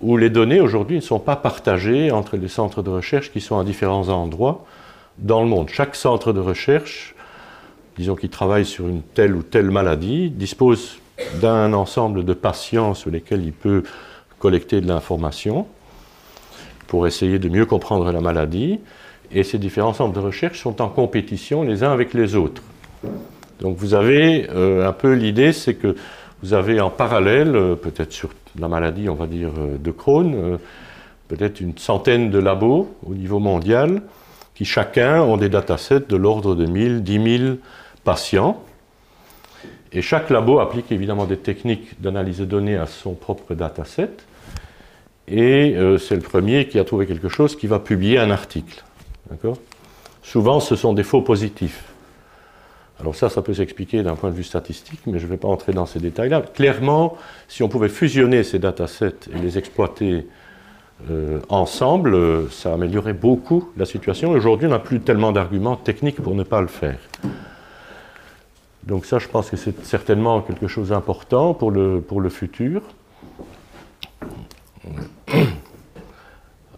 [0.00, 3.58] où les données aujourd'hui ne sont pas partagées entre les centres de recherche qui sont
[3.58, 4.64] à différents endroits
[5.18, 5.68] dans le monde.
[5.68, 7.14] Chaque centre de recherche
[7.96, 10.98] disons, qui travaille sur une telle ou telle maladie, dispose
[11.40, 13.82] d'un ensemble de patients sur lesquels il peut
[14.38, 15.66] collecter de l'information
[16.86, 18.80] pour essayer de mieux comprendre la maladie.
[19.34, 22.62] Et ces différents centres de recherche sont en compétition les uns avec les autres.
[23.60, 25.94] Donc vous avez euh, un peu l'idée, c'est que
[26.42, 30.58] vous avez en parallèle, euh, peut-être sur la maladie, on va dire, euh, de Crohn,
[31.28, 34.02] peut-être une centaine de labos au niveau mondial
[34.54, 37.54] qui chacun ont des datasets de l'ordre de 1000, 10 000
[38.04, 38.60] patients.
[39.92, 44.10] Et chaque labo applique évidemment des techniques d'analyse de données à son propre dataset.
[45.28, 48.82] Et c'est le premier qui a trouvé quelque chose qui va publier un article.
[50.22, 51.84] Souvent, ce sont des faux positifs.
[53.00, 55.48] Alors ça, ça peut s'expliquer d'un point de vue statistique, mais je ne vais pas
[55.48, 56.42] entrer dans ces détails-là.
[56.42, 57.16] Clairement,
[57.48, 60.26] si on pouvait fusionner ces datasets et les exploiter
[61.10, 64.30] euh, ensemble, ça améliorerait beaucoup la situation.
[64.30, 66.98] Aujourd'hui, on n'a plus tellement d'arguments techniques pour ne pas le faire.
[68.84, 72.82] Donc ça, je pense que c'est certainement quelque chose d'important pour le, pour le futur.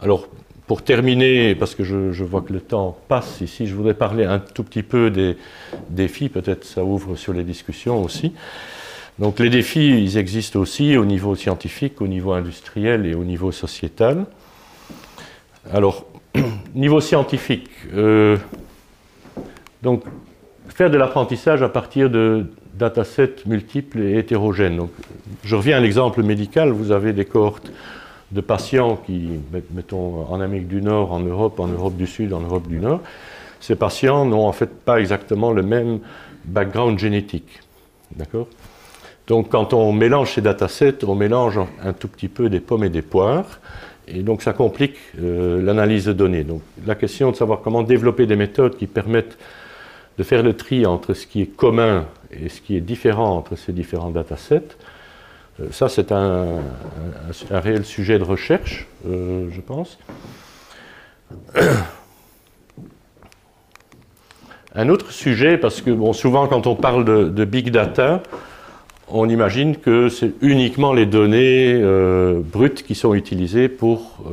[0.01, 0.29] Alors,
[0.67, 4.39] pour terminer, parce que je, vois que le temps passe ici, je voudrais parler un
[4.39, 5.37] tout petit peu des
[5.91, 8.33] défis, peut-être ça ouvre sur les discussions aussi.
[9.19, 13.53] Donc les défis, ils existent aussi au niveau scientifique, au niveau industriel et au niveau
[13.53, 14.25] sociétal.
[15.73, 16.07] Alors,
[16.75, 18.39] niveau scientifique, euh,
[19.83, 20.03] donc
[20.69, 24.77] faire de l'apprentissage à partir de datasets multiples et hétérogènes.
[24.77, 24.91] Donc,
[25.45, 27.71] je reviens à l'exemple médical, vous avez des cohortes
[28.33, 29.41] de patients qui,
[29.73, 33.01] mettons, en Amérique du Nord, en Europe, en Europe du Sud, en Europe du Nord,
[33.61, 36.01] ces patients n'ont en fait pas exactement le même
[36.45, 37.61] background génétique.
[38.15, 38.47] D'accord?
[39.27, 42.91] Donc quand on mélange ces datasets, on mélange un tout petit peu des pommes et
[42.91, 43.61] des poires,
[44.07, 46.45] et donc ça complique euh, l'analyse de données.
[46.45, 49.39] Donc la question de savoir comment développer des méthodes qui permettent
[50.19, 53.57] de faire le tri entre ce qui est commun et ce qui est différent entre
[53.57, 54.77] ces différents datasets,
[55.71, 56.61] ça, c'est un,
[57.51, 59.99] réel sujet de recherche, euh, je pense.
[64.77, 68.25] Un autre sujet, parce que bon, souvent quand on parle de, big data,
[69.07, 74.25] on imagine que c'est uniquement les données euh, brutes qui sont utilisées pour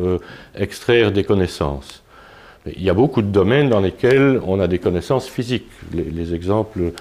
[0.55, 2.01] extraire des connaissances.
[2.65, 5.69] il y a beaucoup de domaines dans lesquels on a des connaissances physiques.
[5.93, 6.93] les exemples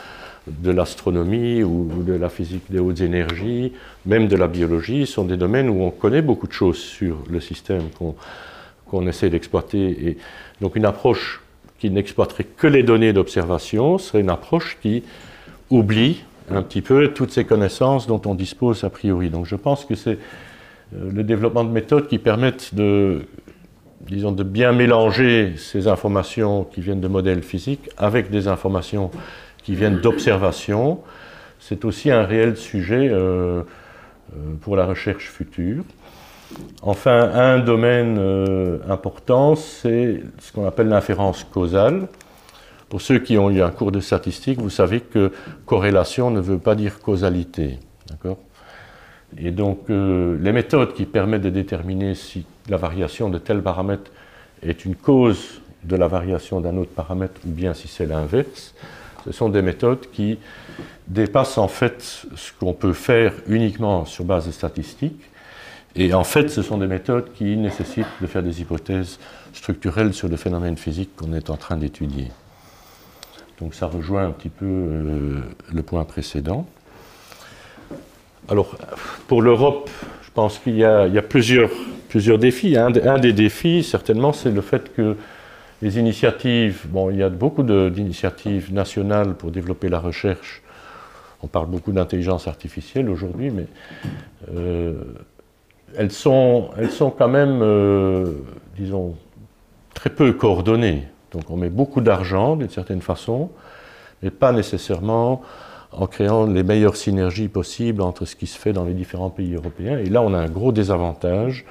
[0.47, 3.73] de l'astronomie ou de la physique des hautes énergies,
[4.07, 7.41] même de la biologie, sont des domaines où on connaît beaucoup de choses sur le
[7.41, 7.83] système
[8.87, 10.17] qu'on essaie d'exploiter.
[10.61, 11.43] Donc une approche
[11.79, 15.03] qui n'exploiterait que les données d'observation serait une approche qui
[15.71, 19.31] oublie un petit peu toutes ces connaissances dont on dispose a priori.
[19.31, 20.19] Donc je pense que c'est
[20.95, 23.23] euh, le développement de méthodes qui permettent de,
[24.01, 29.11] disons, de bien mélanger ces informations qui viennent de modèles physiques avec des informations
[29.63, 31.01] qui viennent d'observation.
[31.59, 33.63] C'est aussi un réel sujet euh,
[34.33, 35.85] euh, pour la recherche future.
[36.83, 42.09] Enfin, un domaine euh, important, c'est ce qu'on appelle l'inférence causale.
[42.89, 45.31] Pour ceux qui ont eu un cours de statistique, vous savez que
[45.65, 47.79] corrélation ne veut pas dire causalité.
[49.39, 54.11] Et donc, les méthodes qui permettent de déterminer si la variation de tel paramètre
[54.65, 58.75] est une cause de la variation d'un autre paramètre ou bien si c'est l'inverse,
[59.25, 60.39] ce sont des méthodes qui
[61.09, 65.21] dépassent en fait ce qu'on peut faire uniquement sur base de statistiques.
[65.97, 69.19] Et en fait, ce sont des méthodes qui nécessitent de faire des hypothèses
[69.53, 72.29] structurelles sur le phénomène physique qu'on est en train d'étudier.
[73.61, 75.41] Donc ça rejoint un petit peu euh,
[75.73, 76.67] le point précédent.
[78.49, 78.77] Alors,
[79.27, 79.91] pour l'Europe,
[80.23, 81.71] je pense qu'il y, a plusieurs,
[82.09, 82.77] plusieurs défis.
[82.77, 85.17] un, des défis, certainement, c'est le fait que
[85.83, 90.63] les initiatives, bon, il y a beaucoup d'initiatives nationales pour développer la recherche.
[91.43, 93.67] On parle beaucoup d'intelligence artificielle aujourd'hui, mais
[94.55, 94.95] euh,
[95.97, 98.27] elles, sont, elles sont quand même, euh,
[98.77, 99.17] disons,
[99.95, 101.05] très peu coordonnées.
[101.33, 103.51] Donc on met beaucoup d'argent d'une certaine façon,
[104.23, 105.41] mais pas nécessairement
[105.93, 109.55] en créant les meilleures synergies possibles entre ce qui se fait dans les différents pays
[109.55, 109.99] européens.
[109.99, 111.65] Et là, on a un gros désavantage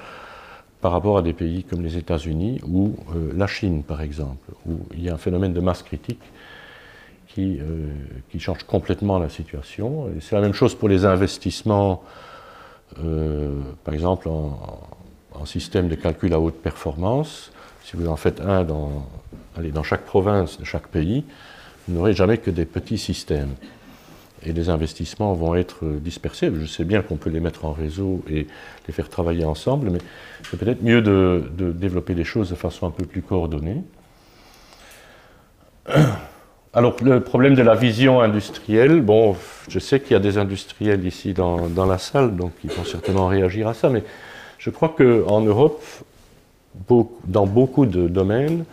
[0.80, 4.78] par rapport à des pays comme les États-Unis ou euh, la Chine, par exemple, où
[4.94, 6.22] il y a un phénomène de masse critique
[7.28, 7.92] qui, euh,
[8.38, 10.08] change complètement la situation.
[10.20, 12.02] C'est la même chose pour les investissements,
[13.04, 14.56] euh, par exemple en,
[15.46, 17.50] système de calcul à haute performance.
[17.82, 19.06] Si vous en faites un dans,
[19.56, 21.24] dans chaque province de chaque pays,
[21.88, 23.54] vous n'aurez jamais que des petits systèmes
[24.44, 26.50] et les investissements vont être dispersés.
[26.54, 28.46] Je sais bien qu'on peut les mettre en réseau et
[28.86, 29.98] les faire travailler ensemble, mais
[30.50, 33.82] c'est peut-être mieux de, développer les choses de façon un peu plus coordonnée.
[36.72, 39.36] alors, le problème de la vision industrielle, bon,
[39.68, 42.84] je sais qu'il y a des industriels ici dans, dans, la salle, donc ils vont
[42.84, 44.04] certainement réagir à ça, mais
[44.58, 45.82] je crois qu'en Europe,
[47.24, 48.64] dans beaucoup de domaines,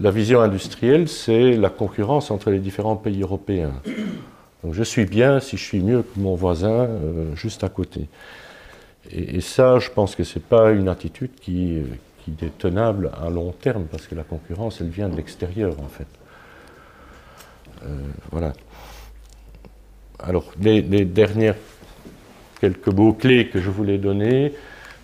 [0.00, 3.72] la vision industrielle, c'est la concurrence entre les différents pays européens.
[4.66, 8.08] Donc je suis bien si je suis mieux que mon voisin euh, juste à côté.
[9.12, 11.82] Et, ça, je pense que ce n'est pas une attitude qui,
[12.24, 15.86] qui, est tenable à long terme, parce que la concurrence, elle vient de l'extérieur, en
[15.86, 16.08] fait.
[17.84, 17.96] Euh,
[18.32, 18.54] voilà.
[20.18, 21.54] Alors, les, les, dernières
[22.60, 24.52] quelques mots-clés que je voulais donner,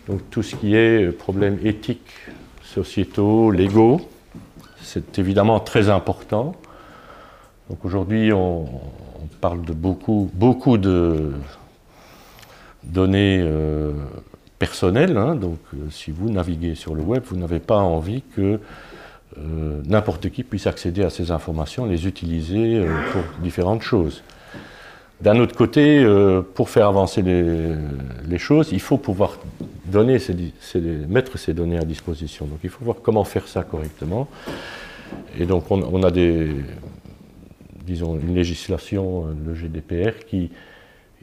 [0.08, 2.10] donc tout ce qui est problèmes éthiques,
[2.64, 4.00] sociétaux, légaux,
[4.80, 6.56] c'est évidemment très important.
[7.72, 8.66] Donc aujourd'hui, on,
[9.40, 11.32] parle de beaucoup, de
[12.84, 13.92] données euh,
[14.58, 15.16] personnelles.
[15.16, 15.34] Hein.
[15.36, 18.60] donc euh, si vous naviguez sur le web, vous n'avez pas envie que
[19.38, 24.22] euh, n'importe qui puisse accéder à ces informations, les utiliser pour différentes choses.
[25.22, 26.04] D'un autre côté,
[26.54, 29.38] pour faire avancer les, choses, il faut pouvoir
[29.86, 30.18] donner
[31.08, 32.44] mettre ces données à disposition.
[32.44, 34.28] Donc il faut voir comment faire ça correctement.
[35.38, 36.50] Et donc on, a des,
[37.84, 40.50] disons, une législation, le GDPR, qui,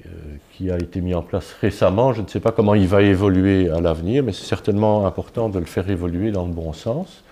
[0.06, 0.10] euh,
[0.52, 2.14] qui a été mis en place récemment.
[2.14, 5.60] Je ne sais pas comment il va évoluer à l'avenir, mais c'est certainement important de
[5.60, 7.23] le faire évoluer dans le bon sens,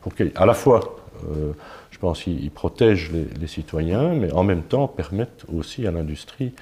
[0.00, 0.96] pour qu'à la fois,
[1.30, 1.52] euh,
[1.90, 6.52] je pense, il, protège les, citoyens, mais en même temps permettre aussi à l'industrie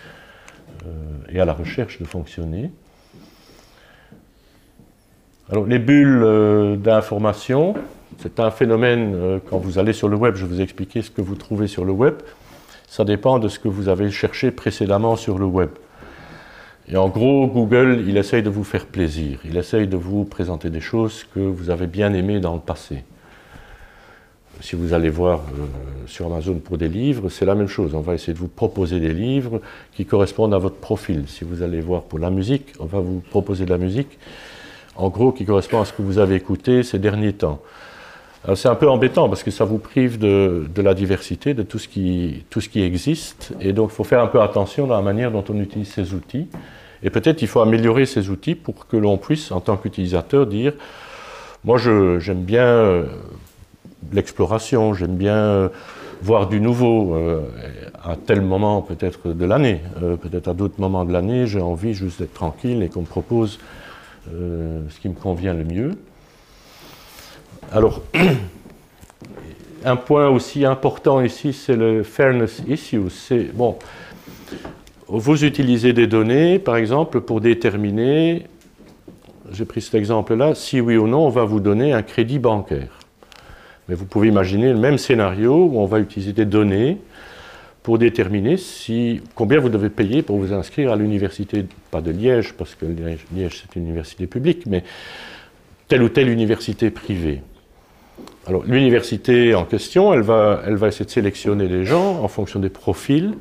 [0.85, 0.89] euh,
[1.29, 2.71] et à la recherche de fonctionner.
[5.49, 7.75] Alors les bulles d'information,
[8.19, 11.21] c'est un phénomène, euh, quand vous allez sur le web, je vous expliquer ce que
[11.21, 12.15] vous trouvez sur le web,
[12.89, 15.71] ça dépend de ce que vous avez cherché précédemment sur le web.
[16.89, 20.71] Et en gros, Google, il essaye de vous faire plaisir, il essaye de vous présenter
[20.71, 23.03] des choses que vous avez bien aimées dans le passé.
[24.61, 25.67] Si vous allez voir euh,
[26.07, 27.95] sur Amazon pour des livres, c'est la même chose.
[27.95, 29.61] On va essayer de vous proposer des livres
[29.95, 31.25] qui correspondent à votre profil.
[31.27, 34.19] Si vous allez voir pour la musique, on va vous proposer de la musique,
[34.95, 37.61] en gros, qui correspond à ce que vous avez écouté ces derniers temps.
[38.49, 41.79] Euh, c'est un peu embêtant parce que ça vous prive de, la diversité, de tout
[41.79, 42.45] ce, qui,
[42.83, 43.53] existe.
[43.61, 46.15] Et donc, il faut faire un peu attention dans la manière dont on utilise ces
[46.15, 46.49] outils.
[47.03, 50.73] Et peut-être il faut améliorer ces outils pour que l'on puisse, en tant qu'utilisateur, dire
[51.65, 53.05] Moi, j'aime bien euh,
[54.13, 55.69] l'exploration, j'aime bien euh,
[56.23, 57.15] voir du nouveau
[58.03, 59.83] à tel moment peut-être de l'année.
[60.23, 63.59] peut-être à d'autres moments de l'année, j'ai envie juste d'être tranquille et qu'on me propose
[64.31, 65.91] ce qui me convient le mieux.
[67.73, 68.03] Alors,
[69.85, 73.11] un point aussi important ici, c'est le fairness issue.
[73.11, 73.77] C'est bon,
[75.09, 78.47] vous utilisez des données, par exemple, pour déterminer,
[79.53, 82.99] j'ai pris cet exemple-là, si oui ou non on va vous donner un crédit bancaire.
[83.89, 86.99] Mais vous pouvez imaginer le même scénario où on va utiliser des données
[87.85, 88.57] pour déterminer
[89.37, 93.63] combien vous devez payer pour vous inscrire à l'université, pas de Liège, parce que Liège
[93.63, 94.83] c'est une université publique, mais
[95.87, 97.43] telle ou telle université privée.
[98.47, 102.61] Alors, l'université en question, elle va, elle va essayer de sélectionner les gens en fonction
[102.61, 103.35] des profils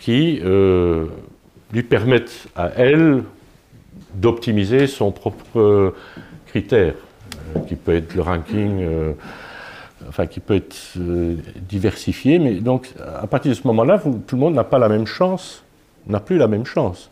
[0.00, 1.06] qui euh,
[1.72, 3.22] lui permettent à elle
[4.14, 5.94] d'optimiser son propre
[6.46, 6.94] critère,
[7.56, 9.12] euh, qui peut être le ranking, euh,
[10.08, 10.76] enfin qui peut être
[11.68, 15.06] diversifié, mais donc à partir de ce moment-là, tout le monde n'a pas la même
[15.06, 15.62] chance,
[16.06, 17.10] n'a plus la même chance.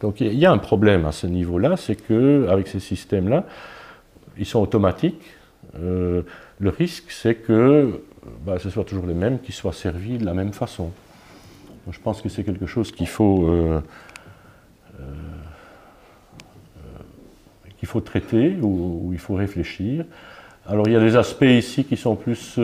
[0.00, 3.44] Donc il y a un problème à ce niveau-là, c'est que avec ces systèmes-là,
[4.36, 5.22] ils sont automatiques,
[5.76, 6.22] euh,
[6.58, 8.00] le risque, c'est que
[8.44, 10.90] bah, ce soit toujours les mêmes qui soient servis de la même façon.
[11.90, 13.80] je pense que c'est quelque chose qu'il faut, euh,
[15.00, 15.04] euh,
[17.84, 20.04] faut traiter, ou il faut réfléchir.
[20.66, 22.58] Alors il y a des aspects ici qui sont plus...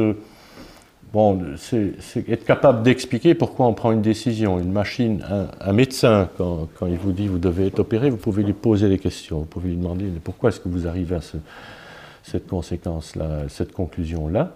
[1.13, 1.95] bon, c'est
[2.29, 4.59] être capable d'expliquer pourquoi on prend une décision.
[4.59, 5.25] Une machine,
[5.61, 8.91] un, médecin, quand, quand, il vous dit vous devez être opéré, vous pouvez lui poser
[8.91, 9.39] des questions.
[9.39, 11.39] Vous pouvez lui demander pourquoi est-ce que vous arrivez à ce
[12.25, 14.55] cette conséquence-là, cette conclusion-là.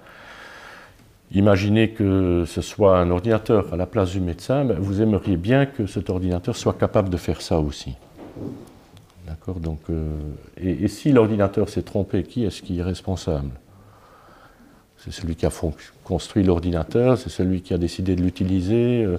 [1.32, 5.66] Imaginez que ce soit un ordinateur à la place du médecin, ben, vous aimeriez bien
[5.66, 7.96] que cet ordinateur soit capable de faire ça aussi.
[9.26, 10.16] D'accord Donc, euh,
[10.56, 13.50] et, si l'ordinateur s'est trompé, qui est-ce qui est responsable?
[14.96, 15.50] C'est celui qui a
[16.02, 19.18] construit l'ordinateur, c'est celui qui a décidé de l'utiliser, euh,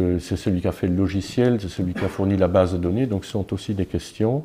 [0.00, 2.74] euh, c'est celui qui a fait le logiciel, c'est celui qui a fourni la base
[2.74, 3.06] de données.
[3.06, 4.44] Donc, ce sont aussi des questions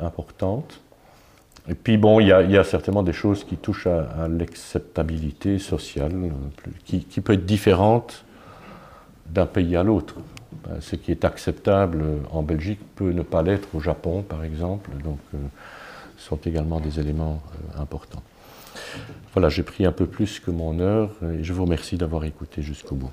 [0.00, 0.80] importantes.
[1.68, 6.12] Et puis bon, il y, a, certainement des choses qui touchent à, l'acceptabilité sociale,
[6.84, 8.24] qui, peut être différente
[9.26, 10.16] d'un pays à l'autre.
[10.64, 14.90] Ben, ce qui est acceptable en Belgique peut ne pas l'être au Japon, par exemple.
[15.02, 15.38] Donc, euh,
[16.16, 17.42] sont également des éléments
[17.76, 18.22] euh, importants.
[19.32, 21.10] Voilà, j'ai pris un peu plus que mon heure
[21.40, 23.12] je vous remercie d'avoir écouté jusqu'au bout.